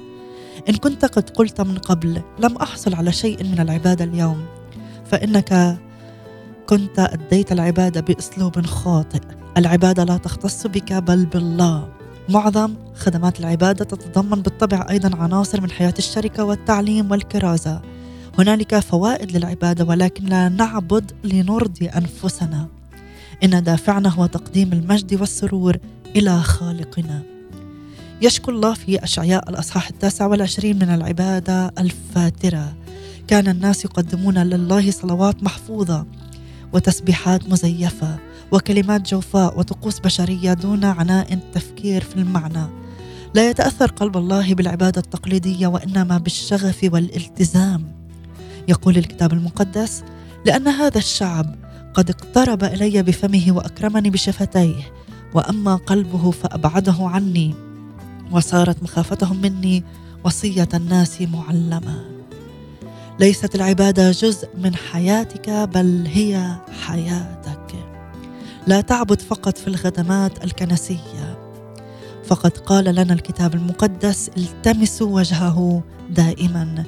إن 0.69 0.77
كنت 0.77 1.05
قد 1.05 1.31
قلت 1.31 1.61
من 1.61 1.79
قبل 1.79 2.23
لم 2.39 2.57
أحصل 2.57 2.95
على 2.95 3.13
شيء 3.13 3.45
من 3.45 3.61
العبادة 3.61 4.05
اليوم 4.05 4.45
فإنك 5.05 5.79
كنت 6.67 6.99
أديت 6.99 7.53
العبادة 7.53 8.01
بأسلوب 8.01 8.67
خاطئ. 8.67 9.21
العبادة 9.57 10.05
لا 10.05 10.17
تختص 10.17 10.67
بك 10.67 10.93
بل 10.93 11.27
بالله. 11.27 11.89
معظم 12.29 12.75
خدمات 12.95 13.41
العبادة 13.41 13.85
تتضمن 13.85 14.43
بالطبع 14.43 14.87
أيضا 14.91 15.17
عناصر 15.17 15.61
من 15.61 15.71
حياة 15.71 15.95
الشركة 15.99 16.45
والتعليم 16.45 17.11
والكرازة. 17.11 17.83
هنالك 18.39 18.79
فوائد 18.79 19.37
للعبادة 19.37 19.85
ولكن 19.85 20.25
لا 20.25 20.49
نعبد 20.49 21.13
لنرضي 21.25 21.87
أنفسنا. 21.87 22.69
إن 23.43 23.63
دافعنا 23.63 24.09
هو 24.09 24.27
تقديم 24.27 24.73
المجد 24.73 25.21
والسرور 25.21 25.77
إلى 26.17 26.43
خالقنا. 26.43 27.23
يشكو 28.23 28.51
الله 28.51 28.75
في 28.75 29.05
أشعياء 29.05 29.51
الأصحاح 29.51 29.89
التاسع 29.89 30.27
والعشرين 30.27 30.77
من 30.77 30.95
العبادة 30.95 31.73
الفاترة. 31.79 32.75
كان 33.29 33.49
الناس 33.49 33.85
يقدمون 33.85 34.39
لله 34.39 34.91
صلوات 34.91 35.43
محفوظة 35.43 36.07
وتسبيحات 36.73 37.49
مزيفة 37.49 38.19
وكلمات 38.53 39.11
جوفاء 39.11 39.59
وطقوس 39.59 40.01
بشرية 40.01 40.53
دون 40.53 40.85
عناء 40.85 41.33
التفكير 41.33 42.05
في 42.05 42.17
المعنى. 42.17 42.67
لا 43.35 43.51
يتأثر 43.51 43.91
قلب 43.91 44.17
الله 44.17 44.55
بالعبادة 44.55 45.01
التقليدية 45.01 45.67
وإنما 45.67 46.19
بالشغف 46.19 46.89
والالتزام. 46.93 47.95
يقول 48.69 48.99
الكتاب 48.99 49.33
المقدس 49.33 50.03
لأن 50.47 50.69
هذا 50.69 50.99
الشعب 50.99 51.57
قد 51.95 52.11
اقترب 52.11 52.65
إلي 52.65 53.03
بفمه 53.03 53.45
وأكرمني 53.49 54.11
بشفتيه 54.11 54.93
وأما 55.35 55.77
قلبه 55.77 56.31
فأبعده 56.31 56.97
عني 57.01 57.55
وصارت 58.31 58.83
مخافتهم 58.83 59.41
مني 59.41 59.85
وصية 60.25 60.69
الناس 60.75 61.23
معلمة. 61.23 62.05
ليست 63.21 63.55
العبادة 63.55 64.11
جزء 64.11 64.49
من 64.59 64.75
حياتك 64.75 65.51
بل 65.51 66.07
هي 66.07 66.57
حياتك. 66.87 67.75
لا 68.67 68.81
تعبد 68.81 69.21
فقط 69.21 69.59
في 69.59 69.69
الخدمات 69.69 70.45
الكنسية. 70.45 71.39
فقد 72.25 72.51
قال 72.51 72.85
لنا 72.85 73.13
الكتاب 73.13 73.55
المقدس 73.55 74.31
التمسوا 74.37 75.17
وجهه 75.17 75.83
دائما 76.11 76.85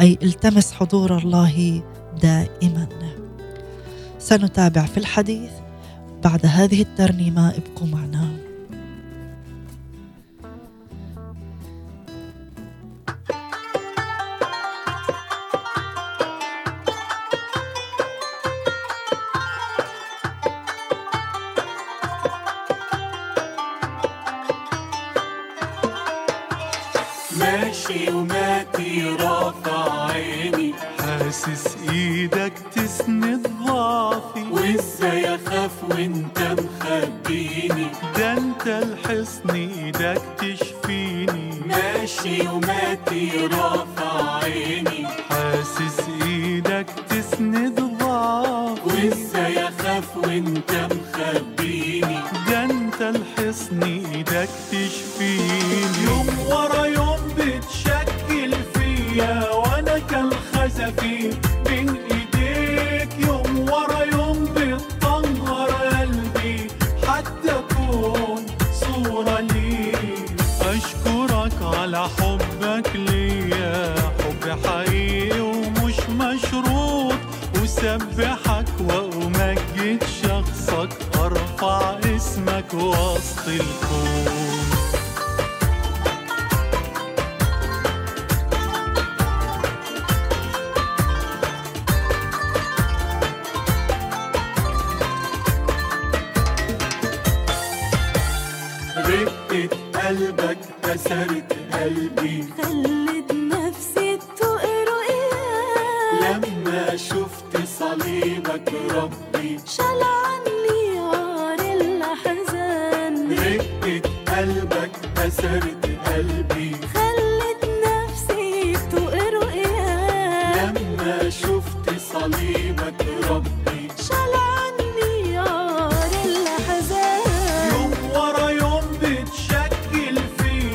أي 0.00 0.18
التمس 0.22 0.72
حضور 0.72 1.18
الله 1.18 1.82
دائما. 2.22 2.88
سنتابع 4.20 4.82
في 4.82 4.98
الحديث 4.98 5.50
بعد 6.24 6.46
هذه 6.46 6.82
الترنيمة. 6.82 7.48
ابقوا 7.48 7.86
معنا. 7.86 8.30
ماشي 27.38 28.10
وماتي 28.10 29.02
رافع 29.20 30.10
عيني 30.10 30.39
حاسس 31.30 31.76
إيدك 31.90 32.52
تسند 32.74 33.46
ضعفي. 33.66 34.42
وازاي 34.50 35.34
اخاف 35.34 35.70
وانت 35.90 36.38
مخبيني 36.38 37.86
ده 38.18 38.32
أنت 38.32 38.66
الحصن 38.66 39.50
إيدك 39.50 40.22
تشفيني. 40.38 41.50
ماشي 41.66 42.48
وماتي 42.48 43.30
رافع 43.52 44.38
عيني. 44.42 45.06
حاسس 45.06 46.00
إيدك 46.26 46.86
تسند 47.08 47.80
ضعفي. 47.80 48.80
وازاي 48.86 49.68
اخاف 49.68 50.16
وانت 50.16 50.72
مخبيني 50.72 52.18
ده 52.50 52.64
أنت 52.64 53.00
الحصن 53.02 53.82
إيدك 53.82 54.48
تشفيني. 54.72 56.04
يوم 56.04 56.26
ورا 56.48 56.84
يوم 56.86 56.99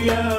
Yeah. 0.05 0.34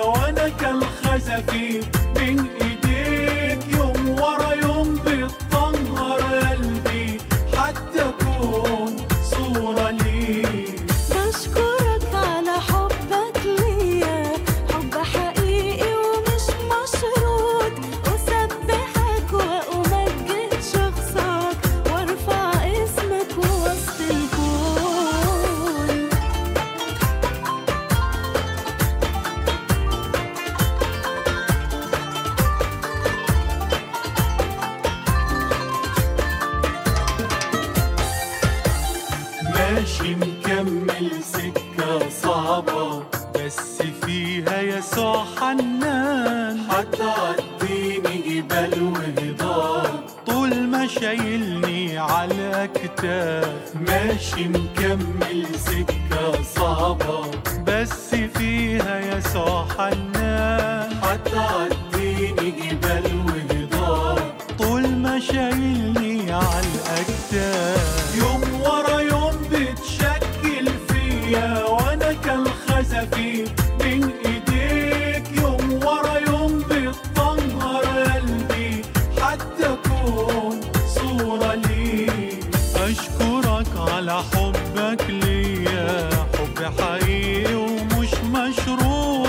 على 84.06 84.22
حبك 84.22 85.10
ليا. 85.10 86.10
حب 86.38 86.80
حقيقي 86.80 87.54
ومش 87.54 88.14
مشروط. 88.14 89.28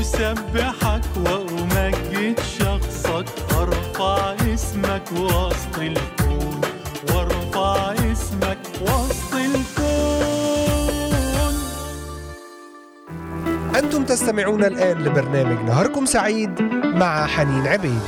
أسبحك 0.00 1.04
وأمجد 1.16 2.40
شخصك. 2.58 3.24
أرفع 3.58 4.34
اسمك 4.54 5.02
وسط 5.12 5.78
الكون. 5.78 6.60
وارفع 7.14 7.92
اسمك 8.12 8.58
وسط 8.82 9.34
الكون. 9.34 9.88
أنتم 13.76 14.04
تستمعون 14.04 14.64
الآن 14.64 15.04
لبرنامج 15.04 15.64
نهاركم 15.64 16.06
سعيد 16.06 16.62
مع 16.84 17.26
حنين 17.26 17.66
عبيد. 17.66 18.00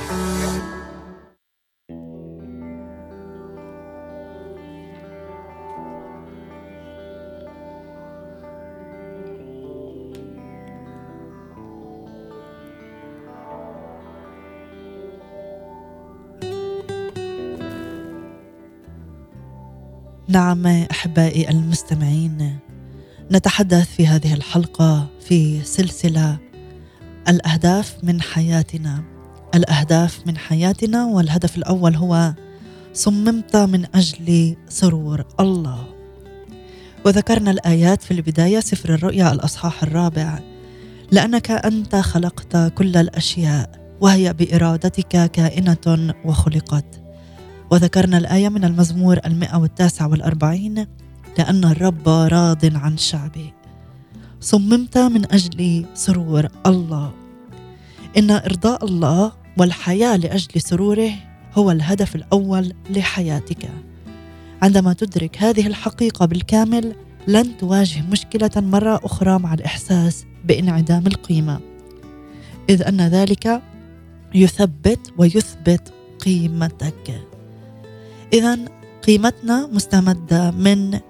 نعم 20.31 20.67
أحبائي 20.67 21.51
المستمعين 21.51 22.59
نتحدث 23.33 23.89
في 23.89 24.07
هذه 24.07 24.35
الحلقة 24.35 25.07
في 25.21 25.65
سلسلة 25.65 26.39
الأهداف 27.29 27.97
من 28.03 28.23
حياتنا. 28.23 29.03
الأهداف 29.55 30.27
من 30.27 30.39
حياتنا 30.39 31.05
والهدف 31.05 31.57
الأول 31.57 31.97
هو 31.97 32.35
صممت 32.93 33.57
من 33.57 33.87
أجل 33.95 34.57
سرور 34.69 35.25
الله. 35.41 35.85
وذكرنا 37.07 37.51
الآيات 37.51 38.03
في 38.03 38.11
البداية 38.11 38.61
سفر 38.61 38.95
الرؤيا 38.95 39.33
الأصحاح 39.33 39.83
الرابع. 39.83 40.39
لأنك 41.13 41.51
أنت 41.51 41.97
خلقت 41.97 42.57
كل 42.57 42.97
الأشياء 42.97 43.71
وهي 44.01 44.33
بإرادتك 44.33 45.31
كائنة 45.31 46.15
وخلقت. 46.25 47.01
وذكرنا 47.71 48.19
الآية 48.19 48.49
من 48.49 48.65
المزمور 48.65 49.21
المئة 49.27 49.57
والتاسع 49.57 50.07
والأربعين 50.07 50.87
لأن 51.39 51.65
الرب 51.65 52.09
راض 52.09 52.77
عن 52.77 52.99
شعبه 52.99 53.53
صممت 54.41 54.99
من 54.99 55.33
أجل 55.33 55.87
سرور 55.95 56.49
الله. 56.67 57.13
إن 58.19 58.31
إرضاء 58.31 58.85
الله 58.85 59.33
والحياة 59.59 60.17
لأجل 60.17 60.61
سروره 60.61 61.13
هو 61.55 61.71
الهدف 61.71 62.17
الأول 62.17 62.73
لحياتك. 62.91 63.71
عندما 64.63 64.93
تدرك 64.93 65.43
هذه 65.43 65.67
الحقيقة 65.67 66.27
بالكامل 66.27 66.95
لن 67.29 67.57
تواجه 67.57 68.03
مشكلة 68.03 68.51
مرة 68.57 69.01
أخرى 69.05 69.39
مع 69.39 69.55
الإحساس 69.55 70.25
بانعدام 70.45 71.07
القيمة. 71.07 71.61
إذ 72.71 72.83
أن 72.83 73.01
ذلك 73.01 73.63
يثبت 74.35 75.13
ويثبت 75.19 75.93
قيمتك. 76.25 77.30
إذا 78.33 78.59
قيمتنا 79.07 79.67
مستمدة 79.67 80.51
من 80.51 81.01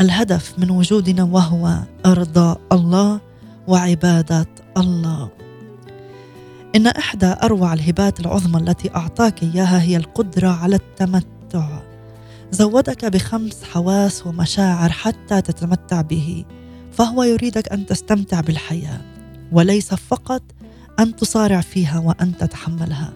الهدف 0.00 0.58
من 0.58 0.70
وجودنا 0.70 1.22
وهو 1.22 1.78
إرضاء 2.06 2.60
الله 2.72 3.20
وعبادة 3.66 4.46
الله. 4.76 5.30
إن 6.76 6.86
إحدى 6.86 7.34
أروع 7.42 7.72
الهبات 7.72 8.20
العظمى 8.20 8.60
التي 8.60 8.90
أعطاك 8.96 9.42
إياها 9.42 9.82
هي 9.82 9.96
القدرة 9.96 10.48
على 10.48 10.76
التمتع. 10.76 11.82
زودك 12.50 13.04
بخمس 13.04 13.64
حواس 13.64 14.26
ومشاعر 14.26 14.90
حتى 14.90 15.40
تتمتع 15.40 16.00
به، 16.00 16.44
فهو 16.92 17.22
يريدك 17.22 17.72
أن 17.72 17.86
تستمتع 17.86 18.40
بالحياة، 18.40 19.00
وليس 19.52 19.94
فقط 19.94 20.42
أن 21.00 21.16
تصارع 21.16 21.60
فيها 21.60 21.98
وأن 21.98 22.36
تتحملها. 22.36 23.12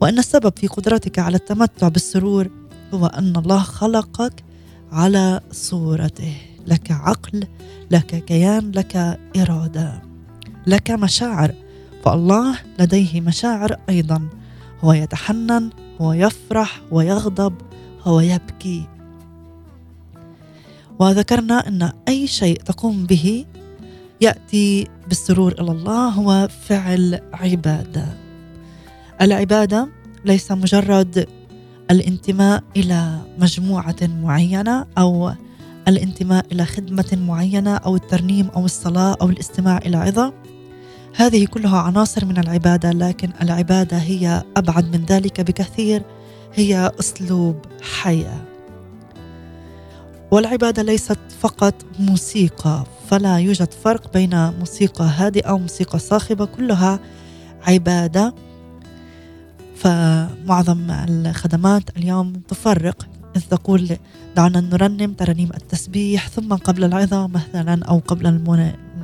وأن 0.00 0.18
السبب 0.18 0.52
في 0.56 0.66
قدرتك 0.66 1.18
على 1.18 1.36
التمتع 1.36 1.88
بالسرور 1.88 2.59
هو 2.94 3.06
أن 3.06 3.36
الله 3.36 3.58
خلقك 3.58 4.44
على 4.92 5.40
صورته. 5.52 6.34
لك 6.66 6.90
عقل 6.90 7.46
لك 7.90 8.24
كيان 8.24 8.70
لك 8.70 9.20
إرادة 9.36 10.02
لك 10.66 10.90
مشاعر. 10.90 11.54
فالله 12.04 12.58
لديه 12.78 13.20
مشاعر 13.20 13.76
أيضا. 13.88 14.28
هو 14.84 14.92
يتحنن 14.92 15.70
هو 16.00 16.12
يفرح 16.12 16.80
ويغضب 16.90 17.54
هو 18.02 18.20
يبكي. 18.20 18.86
وذكرنا 20.98 21.68
أن 21.68 21.92
أي 22.08 22.26
شيء 22.26 22.62
تقوم 22.62 23.06
به 23.06 23.44
يأتي 24.20 24.88
بالسرور 25.08 25.52
إلى 25.52 25.72
الله 25.72 26.08
هو 26.08 26.48
فعل 26.68 27.20
عبادة. 27.32 28.06
العبادة 29.20 29.88
ليس 30.24 30.52
مجرد 30.52 31.28
الانتماء 31.90 32.62
إلى 32.76 33.18
مجموعة 33.38 33.96
معينة 34.02 34.86
أو 34.98 35.32
الانتماء 35.88 36.46
إلى 36.52 36.64
خدمة 36.64 37.18
معينة 37.26 37.76
أو 37.76 37.96
الترنيم 37.96 38.48
أو 38.56 38.64
الصلاة 38.64 39.16
أو 39.20 39.28
الاستماع 39.28 39.78
إلى 39.78 39.96
عظة. 39.96 40.32
هذه 41.16 41.46
كلها 41.46 41.78
عناصر 41.78 42.24
من 42.24 42.38
العبادة 42.38 42.90
لكن 42.90 43.30
العبادة 43.42 43.96
هي 43.96 44.42
أبعد 44.56 44.96
من 44.96 45.04
ذلك 45.04 45.40
بكثير 45.40 46.02
هي 46.54 46.92
أسلوب 47.00 47.56
حياة. 48.00 48.40
والعبادة 50.30 50.82
ليست 50.82 51.18
فقط 51.40 51.74
موسيقى 51.98 52.84
فلا 53.08 53.36
يوجد 53.36 53.72
فرق 53.84 54.12
بين 54.12 54.50
موسيقى 54.58 55.04
هادئة 55.04 55.52
وموسيقى 55.52 55.98
صاخبة 55.98 56.44
كلها 56.44 57.00
عبادة. 57.66 58.34
فمعظم 59.80 60.90
الخدمات 60.90 61.96
اليوم 61.96 62.32
تفرق. 62.32 63.08
إذ 63.36 63.40
تقول 63.40 63.96
دعنا 64.36 64.60
نرنم 64.60 65.12
ترانيم 65.12 65.50
التسبيح 65.54 66.28
ثم 66.28 66.54
قبل 66.54 66.84
العظة 66.84 67.26
مثلا 67.26 67.84
أو 67.84 67.98
قبل 67.98 68.26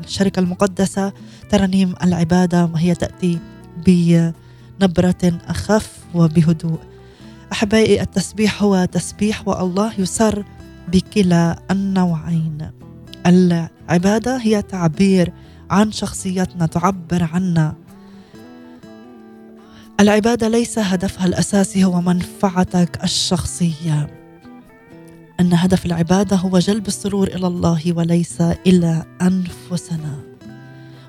الشركة 0.05 0.41
المقدسة 0.41 1.13
ترانيم 1.51 1.95
العبادة 2.03 2.65
وهي 2.65 2.95
تأتي 2.95 3.39
بنبرة 3.87 5.39
أخف 5.49 5.93
وبهدوء. 6.15 6.79
أحبائي 7.53 8.03
التسبيح 8.03 8.63
هو 8.63 8.85
تسبيح 8.85 9.49
والله 9.49 9.93
يسر 9.99 10.45
بكلا 10.93 11.59
النوعين. 11.71 12.71
العبادة 13.27 14.37
هي 14.37 14.63
تعبير 14.63 15.33
عن 15.71 15.93
شخصيتنا 15.93 16.67
تعبر 16.67 17.23
عنا. 17.33 17.75
العبادة 20.01 20.49
ليس 20.49 20.79
هدفها 20.79 21.27
الأساسي 21.27 21.85
هو 21.85 22.01
منفعتك 22.01 23.05
الشخصية. 23.05 24.11
أن 25.41 25.53
هدف 25.53 25.87
العبادة 25.87 26.37
هو 26.37 26.59
جلب 26.59 26.87
السرور 26.87 27.29
إلى 27.29 27.47
الله 27.47 27.93
وليس 27.93 28.41
إلى 28.41 29.05
أنفسنا. 29.23 30.19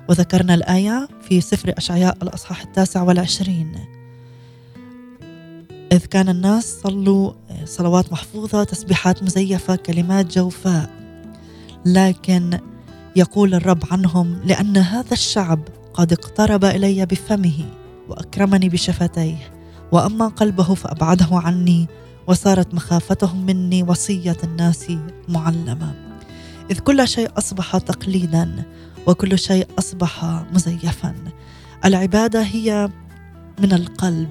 وذكرنا 0.08 0.54
الآية 0.54 1.08
في 1.22 1.40
سفر 1.40 1.74
أشعياء 1.78 2.16
الأصحاح 2.22 2.62
التاسع 2.62 3.02
والعشرين. 3.02 3.72
إذ 5.92 6.06
كان 6.06 6.28
الناس 6.28 6.80
صلوا 6.82 7.32
صلوات 7.64 8.12
محفوظة 8.12 8.64
تسبيحات 8.64 9.22
مزيفة 9.22 9.76
كلمات 9.76 10.38
جوفاء. 10.38 10.90
لكن 11.86 12.58
يقول 13.16 13.54
الرب 13.54 13.82
عنهم 13.90 14.40
لأن 14.44 14.76
هذا 14.76 15.12
الشعب 15.12 15.60
قد 15.94 16.12
اقترب 16.12 16.64
إلي 16.64 17.06
بفمه. 17.06 17.77
وأكرمني 18.08 18.68
بشفتيه. 18.68 19.52
وأما 19.92 20.28
قلبه 20.28 20.74
فأبعده 20.74 21.28
عني 21.30 21.86
وصارت 22.26 22.74
مخافتهم 22.74 23.46
مني 23.46 23.82
وصية 23.82 24.36
الناس 24.44 24.92
معلمة. 25.28 25.94
إذ 26.70 26.78
كل 26.78 27.08
شيء 27.08 27.30
أصبح 27.38 27.78
تقليدا 27.78 28.64
وكل 29.06 29.38
شيء 29.38 29.66
أصبح 29.78 30.24
مزيفا. 30.52 31.14
العبادة 31.84 32.42
هي 32.42 32.88
من 33.60 33.72
القلب. 33.72 34.28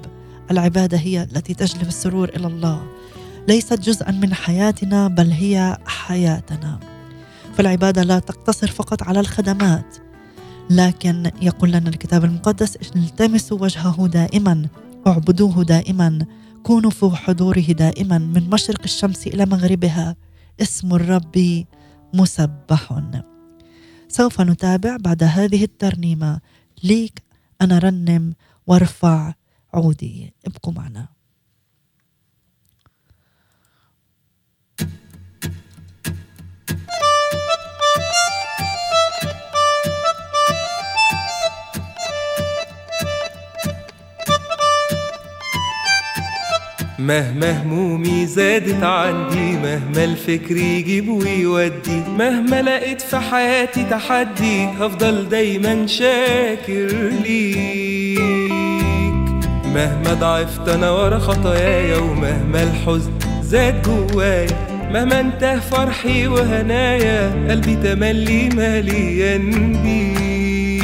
العبادة 0.50 0.98
هي 0.98 1.22
التي 1.22 1.54
تجلب 1.54 1.88
السرور 1.88 2.28
إلى 2.28 2.46
الله. 2.46 2.86
ليست 3.48 3.80
جزءا 3.80 4.10
من 4.10 4.34
حياتنا 4.34 5.08
بل 5.08 5.30
هي 5.30 5.76
حياتنا. 5.86 6.78
فالعبادة 7.56 8.02
لا 8.02 8.18
تقتصر 8.18 8.66
فقط 8.70 9.02
على 9.02 9.20
الخدمات. 9.20 10.07
لكن 10.70 11.30
يقول 11.42 11.72
لنا 11.72 11.88
الكتاب 11.88 12.24
المقدس 12.24 12.76
التمسوا 12.76 13.58
وجهه 13.58 14.06
دائما 14.06 14.68
اعبدوه 15.06 15.64
دائما 15.64 16.26
كونوا 16.62 16.90
في 16.90 17.10
حضوره 17.10 17.60
دائما 17.60 18.18
من 18.18 18.50
مشرق 18.50 18.80
الشمس 18.84 19.26
إلى 19.26 19.46
مغربها. 19.46 20.16
اسم 20.60 20.94
الرب 20.94 21.64
مسبح. 22.14 23.02
سوف 24.08 24.40
نتابع 24.40 24.96
بعد 24.96 25.22
هذه 25.22 25.64
الترنيمة. 25.64 26.40
ليك 26.84 27.22
أنا 27.60 27.78
رنم 27.78 28.34
وارفع 28.66 29.34
عودي. 29.74 30.34
ابقوا 30.46 30.72
معنا. 30.72 31.17
مهما 46.98 47.62
همومي 47.62 48.26
زادت 48.26 48.82
عندي 48.82 49.52
مهما 49.52 50.04
الفكر 50.04 50.56
يجيب 50.56 51.08
ويودي 51.08 52.02
مهما 52.18 52.62
لقيت 52.62 53.00
في 53.00 53.18
حياتي 53.18 53.84
تحدي 53.90 54.64
هفضل 54.66 55.28
دايما 55.28 55.86
شاكر 55.86 56.88
ليك. 57.24 58.20
مهما 59.74 60.14
ضعفت 60.20 60.68
أنا 60.68 60.90
ورا 60.90 61.18
خطاياي 61.18 61.94
ومهما 61.98 62.62
الحزن 62.62 63.12
زاد 63.42 63.82
جوايا 63.82 64.46
مهما 64.92 65.20
انتهى 65.20 65.60
فرحي 65.60 66.26
وهنايا 66.26 67.46
قلبي 67.50 67.76
تملي 67.76 68.48
مليان 68.48 69.72
بيك. 69.82 70.82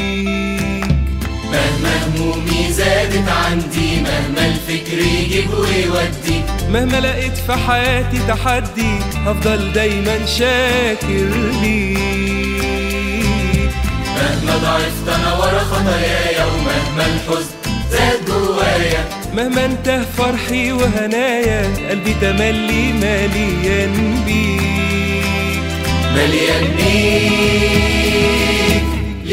مهما 1.52 2.03
همومي 2.14 2.72
زادت 2.72 3.28
عندي 3.28 4.00
مهما 4.00 4.46
الفكر 4.46 4.98
يجيب 4.98 5.50
ويودي. 5.50 6.42
مهما 6.70 7.00
لقيت 7.00 7.36
في 7.36 7.52
حياتي 7.52 8.18
تحدي 8.28 8.98
هفضل 9.26 9.72
دايما 9.72 10.26
شاكر 10.26 11.28
ليك 11.62 11.98
مهما 14.16 14.56
ضعفت 14.56 15.08
أنا 15.08 15.34
ورا 15.34 15.58
خطاياي 15.58 16.36
ومهما 16.46 17.06
الحزن 17.06 17.54
زاد 17.90 18.24
جوايا. 18.26 19.04
مهما 19.34 19.64
انتهى 19.64 20.04
فرحي 20.18 20.72
وهنايا 20.72 21.62
قلبي 21.90 22.14
تملي 22.20 22.92
مليان 22.92 24.22
بيك. 24.26 24.60
مليان 26.14 26.64
بيك. 26.76 28.03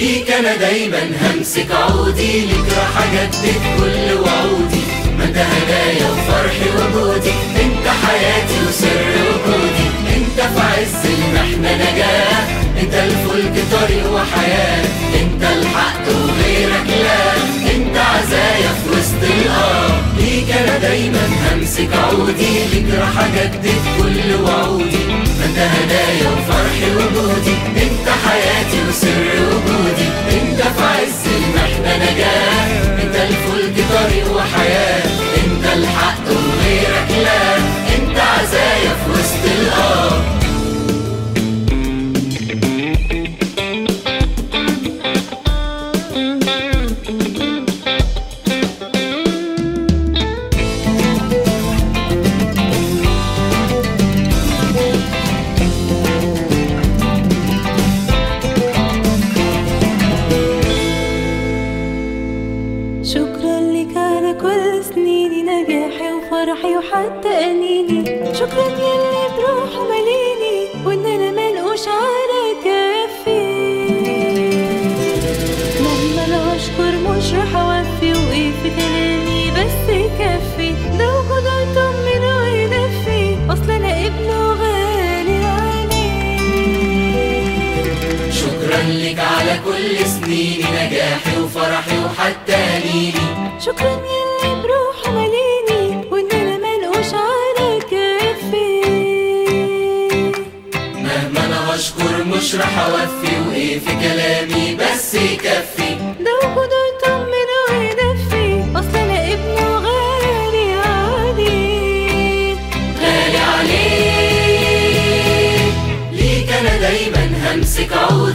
ليك 0.01 0.31
أنا 0.31 0.55
دايما 0.55 0.99
همسك 1.21 1.71
عودي 1.71 2.39
ليك 2.39 2.67
راح 2.77 3.03
أجدد 3.03 3.61
كل 3.77 4.13
وعودي. 4.13 4.83
ما 5.17 5.23
انت 5.25 5.37
هدايا 5.37 6.09
وفرحي 6.11 6.69
وجودي 6.77 7.33
انت 7.63 7.87
حياتي 8.03 8.57
وسر 8.67 9.13
وجودي. 9.29 9.87
انت 10.15 10.39
في 10.41 10.59
عز 10.59 11.05
المحنة 11.05 11.75
نجاة 11.75 12.41
انت 12.81 12.93
الفلك 12.93 13.63
طريق 13.71 14.13
وحياة. 14.13 14.85
انت 15.21 15.43
الحق 15.43 16.05
وغيرك 16.07 16.87
لا 17.03 17.33
انت 17.75 17.97
عزايا 17.97 18.71
في 18.79 18.89
وسط 18.89 19.21
الأرض. 19.23 20.03
ليك 20.17 20.51
أنا 20.51 20.77
دايما 20.77 21.29
همسك 21.51 21.89
عودي 21.93 22.53
ليك 22.73 22.99
راح 22.99 23.19
أجدد 23.25 23.81
كل 23.97 24.43
وعودي. 24.43 25.00
انت 25.45 25.57
هدايا 25.59 26.29
وفرحي 26.31 26.91
وجودي 26.95 27.55
انت 27.83 28.07
حياتي 28.25 28.79
وسر 28.89 29.25
وجودي 29.47 30.07
انت 30.31 30.61
في 30.61 30.83
عز 30.83 31.23
المحنة 31.35 32.00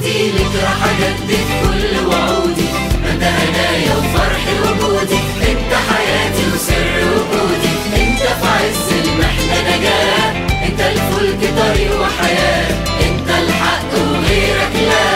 عودي 0.06 0.30
ليك 0.30 0.54
راح 0.64 0.84
أجدد 0.84 1.46
كل 1.62 2.06
وعودي. 2.06 2.68
انت 3.10 3.22
هدايا 3.22 3.94
وفرحي 3.96 4.54
وجودي. 4.62 5.18
انت 5.50 5.72
حياتي 5.88 6.42
وسر 6.54 6.96
وجودي. 7.12 7.72
انت 8.02 8.22
في 8.22 8.46
عز 8.46 8.88
المحنة 9.04 9.58
نجاة 9.68 10.30
انت 10.66 10.80
الفلك 10.80 11.40
طريق 11.58 12.00
وحياة. 12.00 12.70
انت 13.06 13.28
الحق 13.30 13.92
وغيرك 13.94 14.74
لا. 14.88 15.08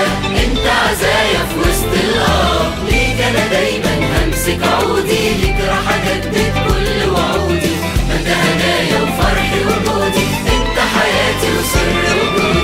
انت 0.45 0.67
عزايا 0.85 1.43
في 1.51 1.59
وسط 1.61 1.93
الأرض. 2.05 2.73
ليك 2.91 3.21
أنا 3.21 3.47
دايما 3.47 3.95
همسك 4.17 4.61
عودي. 4.63 5.31
ليك 5.41 5.61
راح 5.69 5.95
أجدد 5.95 6.53
كل 6.67 7.11
وعودي. 7.11 7.77
انت 8.15 8.29
هدايا 8.29 8.99
وفرحي 9.03 9.61
وجودي. 9.61 10.27
انت 10.55 10.79
حياتي 10.95 11.49
وسر 11.59 11.89
وجودي. 12.21 12.60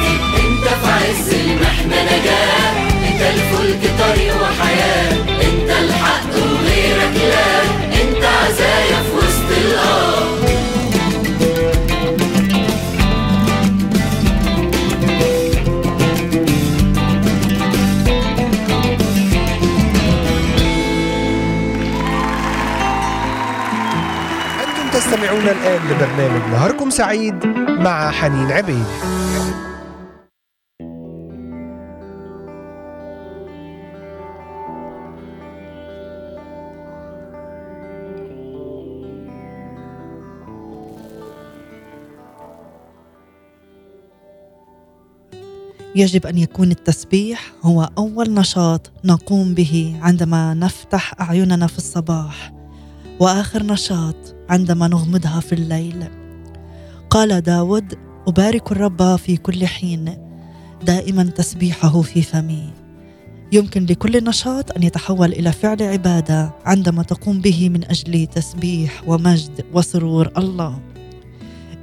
عز 0.97 1.35
المحنة 1.35 2.03
نجاة. 2.03 2.73
انت 3.09 3.21
الفلك 3.21 3.91
طريق 3.99 4.35
وحياة. 4.43 5.13
انت 5.29 5.71
الحق 5.71 6.31
وغيرك 6.37 7.17
لا. 7.17 7.63
انت 8.03 8.25
عزايا 8.25 9.03
في 9.03 9.17
وسط 9.17 9.47
أنتم 24.61 24.99
تستمعون 24.99 25.43
الآن 25.43 25.81
لبرنامج 25.91 26.53
نهاركم 26.53 26.91
سعيد 26.91 27.47
مع 27.81 28.11
حنين 28.11 28.53
عبيد. 28.53 28.87
يجب 45.97 46.27
أن 46.27 46.39
يكون 46.39 46.71
التسبيح 46.71 47.53
هو 47.63 47.91
أول 47.99 48.35
نشاط 48.35 48.93
نقوم 49.05 49.55
به 49.55 49.97
عندما 50.03 50.55
نفتح 50.55 51.21
أعيننا 51.21 51.67
في 51.67 51.79
الصباح 51.79 52.53
وآخر 53.21 53.63
نشاط 53.63 54.17
عندما 54.49 54.89
نغمضها 54.89 55.41
في 55.41 55.53
الليل. 55.53 56.05
قال 57.11 57.41
داود 57.41 57.95
أبارك 58.29 58.73
الرب 58.73 59.17
في 59.17 59.37
كل 59.37 59.67
حين 59.67 60.17
دائما 60.85 61.23
تسبيحه 61.23 62.03
في 62.03 62.23
فمي. 62.23 62.71
يمكن 63.53 63.87
لكل 63.87 64.25
نشاط 64.25 64.77
أن 64.77 64.83
يتحول 64.83 65.33
إلى 65.33 65.53
فعل 65.53 65.83
عبادة 65.83 66.51
عندما 66.65 67.03
تقوم 67.03 67.41
به 67.41 67.69
من 67.69 67.85
أجل 67.85 68.27
تسبيح 68.27 69.03
ومجد 69.07 69.65
وسرور 69.73 70.33
الله. 70.39 70.79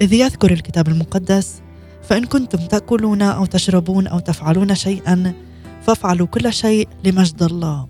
إذ 0.01 0.13
يذكر 0.13 0.51
الكتاب 0.51 0.87
المقدس 0.87 1.61
فإن 2.03 2.25
كنتم 2.25 2.57
تأكلون 2.57 3.21
أو 3.21 3.45
تشربون 3.45 4.07
أو 4.07 4.19
تفعلون 4.19 4.75
شيئا 4.75 5.33
فافعلوا 5.81 6.27
كل 6.27 6.53
شيء 6.53 6.87
لمجد 7.03 7.43
الله. 7.43 7.87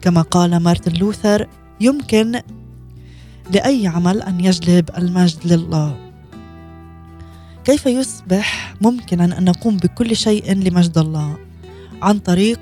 كما 0.00 0.22
قال 0.22 0.56
مارتن 0.56 0.92
لوثر 0.92 1.46
يمكن 1.80 2.40
لأي 3.54 3.86
عمل 3.86 4.22
أن 4.22 4.40
يجلب 4.40 4.90
المجد 4.98 5.38
لله. 5.44 5.96
كيف 7.64 7.86
يصبح 7.86 8.74
ممكنا 8.80 9.38
أن 9.38 9.44
نقوم 9.44 9.76
بكل 9.76 10.16
شيء 10.16 10.52
لمجد 10.52 10.98
الله؟ 10.98 11.38
عن 12.02 12.18
طريق 12.18 12.60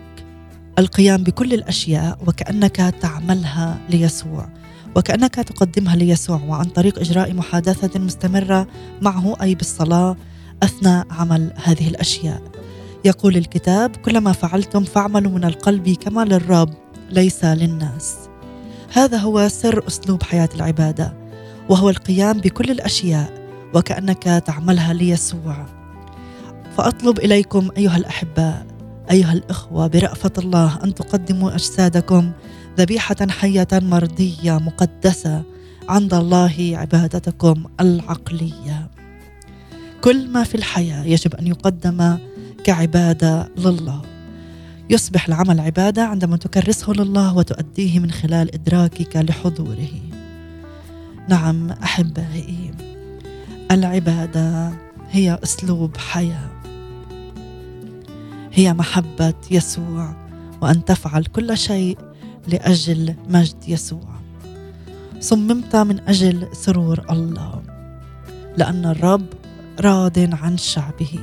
القيام 0.79 1.23
بكل 1.23 1.55
الأشياء 1.55 2.19
وكأنك 2.27 2.77
تعملها 2.77 3.79
ليسوع 3.91 4.49
وكأنك 4.97 5.35
تقدمها 5.35 5.97
ليسوع 5.97 6.41
وعن 6.49 6.65
طريق 6.65 6.99
إجراء 6.99 7.35
محادثة 7.35 8.01
مستمرة 8.01 8.67
معه 9.03 9.37
أي 9.43 9.55
بالصلاة 9.55 10.17
أثناء 10.63 11.07
عمل 11.11 11.53
هذه 11.65 11.89
الأشياء. 11.89 12.43
يقول 13.05 13.37
الكتاب 13.37 13.97
كلما 13.97 14.33
فعلتم 14.33 14.85
فاعملوا 14.85 15.33
من 15.33 15.45
القلب 15.45 15.89
كما 15.89 16.25
للرب 16.25 16.75
ليس 17.11 17.45
للناس. 17.45 18.17
هذا 18.93 19.17
هو 19.17 19.49
سر 19.49 19.87
أسلوب 19.87 20.23
حياة 20.23 20.49
العبادة 20.55 21.15
وهو 21.69 21.91
القيام 21.91 22.39
بكل 22.39 22.71
الأشياء 22.71 23.49
وكأنك 23.75 24.23
تعملها 24.23 24.93
ليسوع. 24.93 25.67
فأطلب 26.77 27.19
إليكم 27.19 27.69
أيها 27.77 27.97
الأحباء 27.97 28.67
أيها 29.11 29.33
الإخوة 29.33 29.87
برأفة 29.87 30.33
الله 30.39 30.79
أن 30.85 30.95
تقدموا 30.95 31.55
أجسادكم 31.55 32.33
ذبيحة 32.79 33.17
حية 33.31 33.69
مرضية 33.73 34.59
مقدسة 34.59 35.43
عند 35.89 36.15
الله 36.15 36.73
عبادتكم 36.75 37.65
العقلية. 37.81 38.91
كل 40.05 40.29
ما 40.29 40.45
في 40.45 40.55
الحياة 40.55 41.05
يجب 41.05 41.35
أن 41.35 41.47
يقدم 41.47 42.19
كعبادة 42.65 43.49
لله. 43.59 44.03
يصبح 44.91 45.29
العمل 45.29 45.61
عبادة 45.61 46.05
عندما 46.05 46.37
تكرسه 46.37 46.93
لله 46.93 47.37
وتؤديه 47.37 47.99
من 47.99 48.11
خلال 48.11 48.55
إدراكك 48.55 49.17
لحضوره. 49.17 50.01
نعم 51.29 51.71
أحبائي 51.71 52.71
العبادة 53.71 54.73
هي 55.11 55.39
أسلوب 55.43 55.97
حياة. 55.97 56.51
هي 58.53 58.75
محبة 58.75 59.35
يسوع 59.51 60.15
وأن 60.61 60.85
تفعل 60.85 61.25
كل 61.25 61.59
شيء 61.59 61.99
لأجل 62.49 63.15
مجد 63.29 63.69
يسوع. 63.69 64.19
صممت 65.21 65.77
من 65.77 66.01
أجل 66.01 66.49
سرور 66.53 67.05
الله 67.11 67.63
لأن 68.57 68.85
الرب 68.85 69.27
راض 69.81 70.19
عن 70.19 70.57
شعبه. 70.57 71.19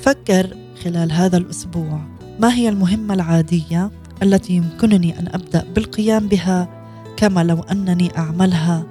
فكر 0.00 0.56
خلال 0.84 1.12
هذا 1.12 1.36
الأسبوع 1.36 2.00
ما 2.40 2.54
هي 2.54 2.68
المهمة 2.68 3.14
العادية 3.14 3.90
التي 4.22 4.52
يمكنني 4.52 5.18
أن 5.18 5.28
أبدأ 5.28 5.64
بالقيام 5.74 6.28
بها 6.28 6.68
كما 7.16 7.44
لو 7.44 7.60
أنني 7.60 8.18
أعملها 8.18 8.86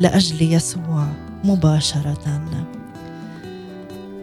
لأجل 0.00 0.52
يسوع 0.52 1.06
مباشرة؟ 1.44 2.40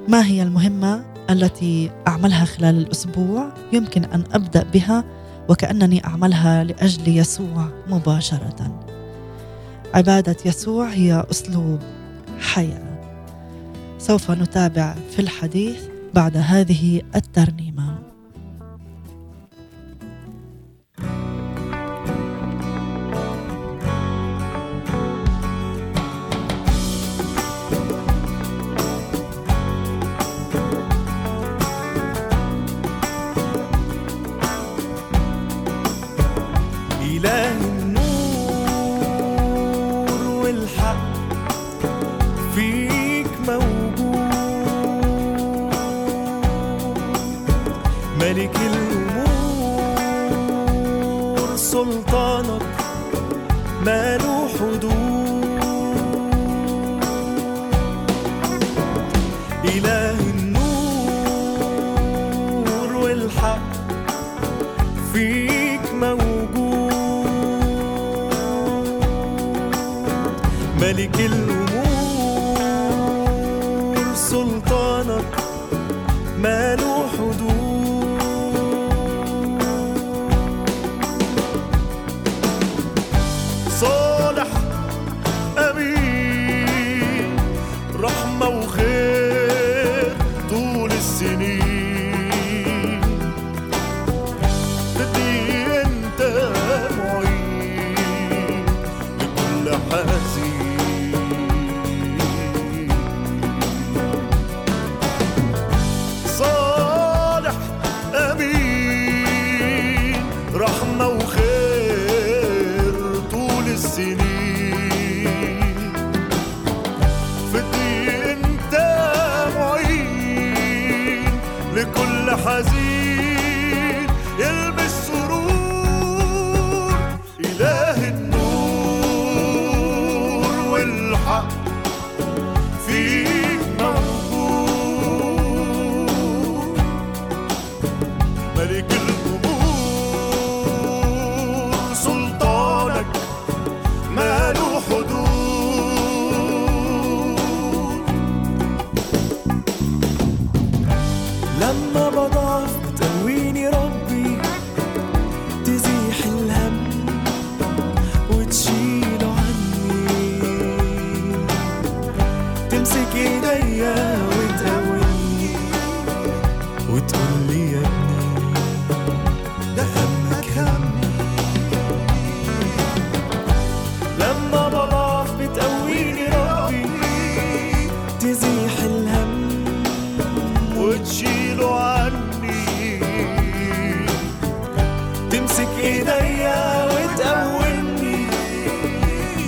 ما 0.07 0.25
هي 0.25 0.43
المهمة 0.43 1.05
التي 1.29 1.91
أعملها 2.07 2.45
خلال 2.45 2.77
الأسبوع 2.77 3.53
يمكن 3.73 4.03
أن 4.03 4.23
أبدأ 4.33 4.63
بها 4.63 5.03
وكأنني 5.49 6.05
أعملها 6.05 6.63
لأجل 6.63 7.17
يسوع 7.17 7.69
مباشرة؟ 7.89 8.85
عبادة 9.93 10.37
يسوع 10.45 10.89
هي 10.89 11.25
أسلوب 11.31 11.79
حياة. 12.39 12.92
سوف 14.07 14.31
نتابع 14.31 14.95
في 15.11 15.19
الحديث 15.19 15.77
بعد 16.13 16.37
هذه 16.37 17.01
الترنيمة. 17.15 17.92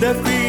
defeat. 0.00 0.45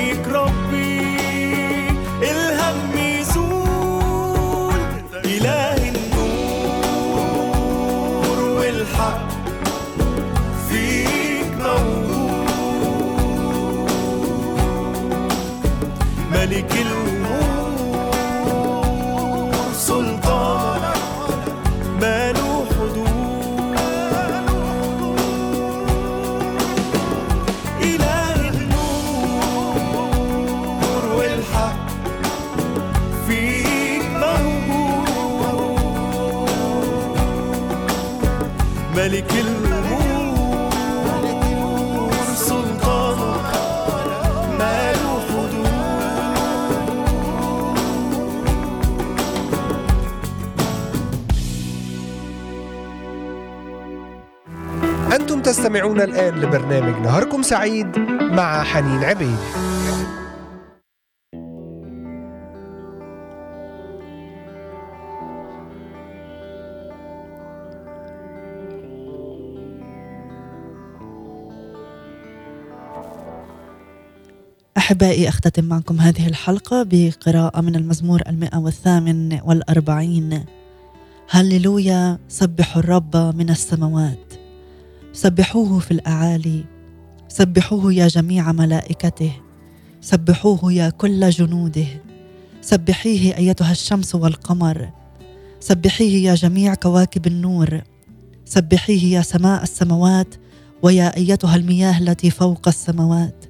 تستمعون 55.58 56.02
الآن 56.02 56.36
لبرنامج 56.36 57.02
نهاركم 57.02 57.42
سعيد 57.42 58.00
مع 58.22 58.64
حنين 58.64 59.04
عبيد. 59.04 59.38
أحبائي 74.78 75.30
أختتم 75.30 75.66
معكم 75.66 76.00
هذه 76.00 76.28
الحلقة 76.28 76.86
بقراءة 76.90 77.62
من 77.62 77.76
المزمور 77.76 78.22
المئة 78.28 78.58
والثامن 78.58 79.40
والأربعين. 79.44 80.46
هللويا 81.30 82.20
سبحوا 82.28 82.82
الرب 82.82 83.16
من 83.18 83.50
السماوات. 83.50 84.27
سبحوه 85.18 85.80
في 85.80 85.92
الأعالي. 85.92 86.66
سبحوه 87.28 87.94
يا 87.94 88.08
جميع 88.08 88.52
ملائكته. 88.52 89.32
سبحوه 90.02 90.74
يا 90.74 90.90
كل 90.90 91.30
جنوده. 91.30 91.86
سبحيه 92.62 93.38
أيتها 93.38 93.72
الشمس 93.72 94.16
والقمر. 94.16 94.90
سبحيه 95.60 96.30
يا 96.30 96.36
جميع 96.36 96.74
كواكب 96.74 97.28
النور. 97.28 97.82
سبحيه 98.46 99.18
يا 99.18 99.22
سماء 99.22 99.64
السماوات 99.64 100.36
ويا 100.82 101.18
أيتها 101.18 101.56
المياه 101.56 102.00
التي 102.00 102.30
فوق 102.30 102.68
السماوات. 102.68 103.46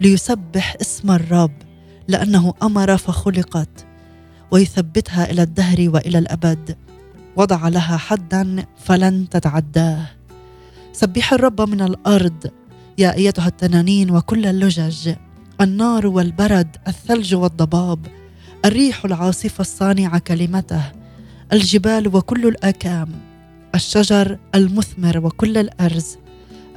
ليسبح 0.00 0.76
اسم 0.80 1.10
الرب 1.10 1.52
لأنه 2.08 2.54
أمر 2.62 2.96
فخلقت 2.96 3.86
ويثبتها 4.50 5.30
إلى 5.30 5.42
الدهر 5.42 5.88
وإلى 5.88 6.18
الأبد. 6.18 6.76
وضع 7.36 7.68
لها 7.68 7.96
حدا 7.96 8.66
فلن 8.84 9.28
تتعداه. 9.28 10.21
سبح 10.92 11.32
الرب 11.32 11.60
من 11.60 11.80
الأرض 11.82 12.50
يا 12.98 13.14
أيتها 13.14 13.46
التنانين 13.46 14.10
وكل 14.10 14.46
اللجج. 14.46 15.14
النار 15.60 16.06
والبرد 16.06 16.76
الثلج 16.88 17.34
والضباب. 17.34 18.06
الريح 18.64 19.04
العاصفة 19.04 19.60
الصانعة 19.60 20.18
كلمته. 20.18 20.82
الجبال 21.52 22.16
وكل 22.16 22.46
الأكام. 22.46 23.08
الشجر 23.74 24.38
المثمر 24.54 25.18
وكل 25.18 25.58
الأرز. 25.58 26.16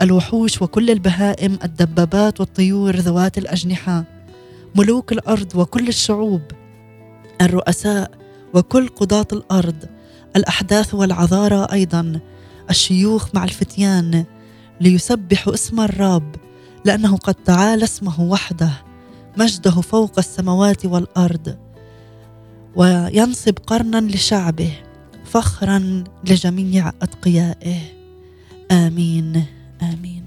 الوحوش 0.02 0.62
وكل 0.62 0.90
البهائم 0.90 1.58
الدبابات 1.64 2.40
والطيور 2.40 2.96
ذوات 2.96 3.38
الأجنحة. 3.38 4.04
ملوك 4.76 5.12
الأرض 5.12 5.56
وكل 5.56 5.88
الشعوب. 5.88 6.42
الرؤساء 7.42 8.12
وكل 8.54 8.88
قضاة 8.88 9.28
الأرض. 9.34 9.86
الأحداث 10.36 10.94
والعذارى 10.94 11.68
أيضا. 11.72 12.20
الشيوخ 12.70 13.28
مع 13.34 13.44
الفتيان 13.44 14.26
ليسبحوا 14.82 15.54
اسم 15.54 15.80
الرب 15.80 16.36
لأنه 16.86 17.18
قد 17.18 17.36
تعالى 17.36 17.84
اسمه 17.84 18.22
وحده 18.22 18.72
مجده 19.38 19.72
فوق 19.72 20.12
السماوات 20.18 20.86
والأرض 20.86 21.58
وينصب 22.76 23.54
قرنا 23.68 24.02
لشعبه 24.02 24.72
فخرا 25.26 26.04
لجميع 26.24 26.92
أتقيائه. 27.02 27.80
آمين 28.72 29.46
آمين. 29.82 30.25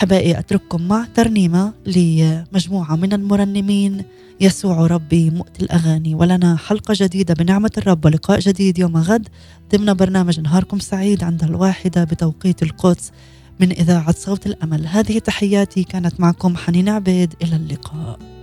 حبائي 0.00 0.38
أترككم 0.38 0.88
مع 0.88 1.06
ترنيمة 1.14 1.72
لمجموعة 1.86 2.96
من 2.96 3.12
المرنمين. 3.12 4.02
يسوع 4.40 4.86
ربي 4.86 5.30
مؤتي 5.30 5.62
الأغاني 5.62 6.14
ولنا 6.14 6.56
حلقة 6.56 6.94
جديدة 6.96 7.34
بنعمة 7.34 7.70
الرب 7.78 8.04
ولقاء 8.04 8.40
جديد 8.40 8.78
يوم 8.78 8.96
غد 8.96 9.28
ضمن 9.74 9.94
برنامج 9.94 10.40
نهاركم 10.40 10.78
سعيد 10.78 11.24
عند 11.24 11.44
الواحدة 11.44 12.04
بتوقيت 12.04 12.62
القدس 12.62 13.10
من 13.60 13.70
إذاعة 13.72 14.14
صوت 14.18 14.46
الأمل. 14.46 14.86
هذه 14.86 15.18
تحياتي 15.18 15.84
كانت 15.84 16.20
معكم 16.20 16.56
حنين 16.56 16.88
عبيد. 16.88 17.34
إلى 17.42 17.56
اللقاء. 17.56 18.39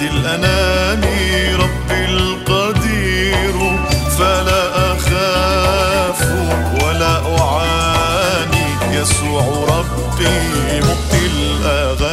فادي 0.00 0.12
الأنام 0.12 1.00
ربي 1.60 2.04
القدير 2.04 3.56
فلا 4.18 4.92
أخاف 4.92 6.20
ولا 6.84 7.38
أعاني. 7.38 8.96
يسوع 8.96 9.44
ربي 9.68 10.80
مؤتي 10.80 11.26
الأغاني. 11.26 12.09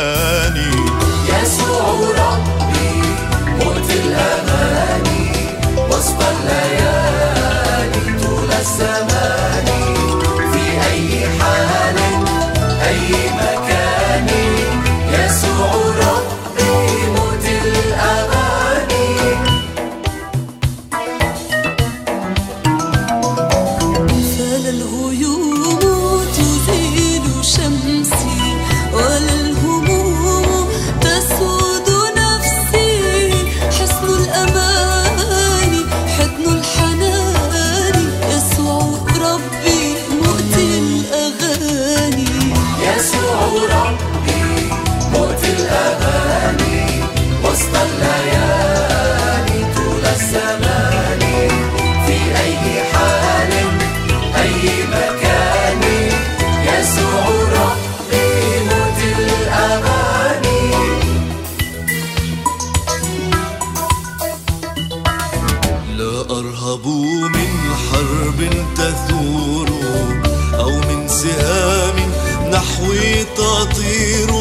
من 67.21 67.51
حرب 67.91 68.39
تثور 68.75 69.69
أو 70.59 70.69
من 70.69 71.07
سهام 71.07 71.97
نحوي 72.51 73.23
تطير. 73.23 74.31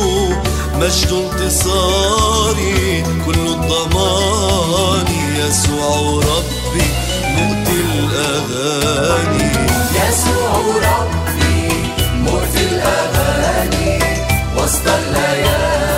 مجد 0.80 1.12
انتصاري 1.12 3.04
كل 3.26 3.38
الضمان. 3.46 5.06
يسوع 5.36 6.20
ربي 6.24 6.88
مؤتي 7.36 7.80
الأغاني. 7.80 9.52
يسوع 9.94 10.52
ربي 10.76 11.60
مؤتي 12.14 12.62
الأغاني. 12.70 13.98
وسط 14.56 14.86
الليالي 14.88 15.95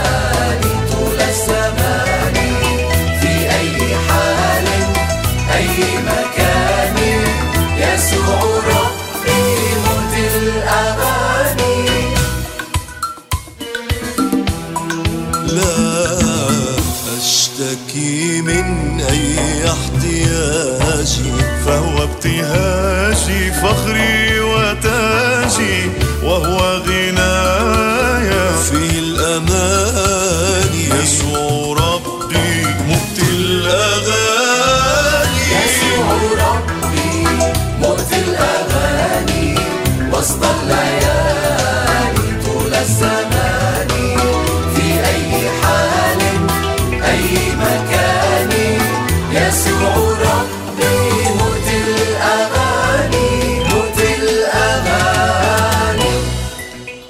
فهو 22.09 22.14
ابتهاجي 22.14 23.52
فخري 23.52 24.40
وتاجي 24.40 25.90
وهو 26.22 26.59
غنايا 26.78 27.07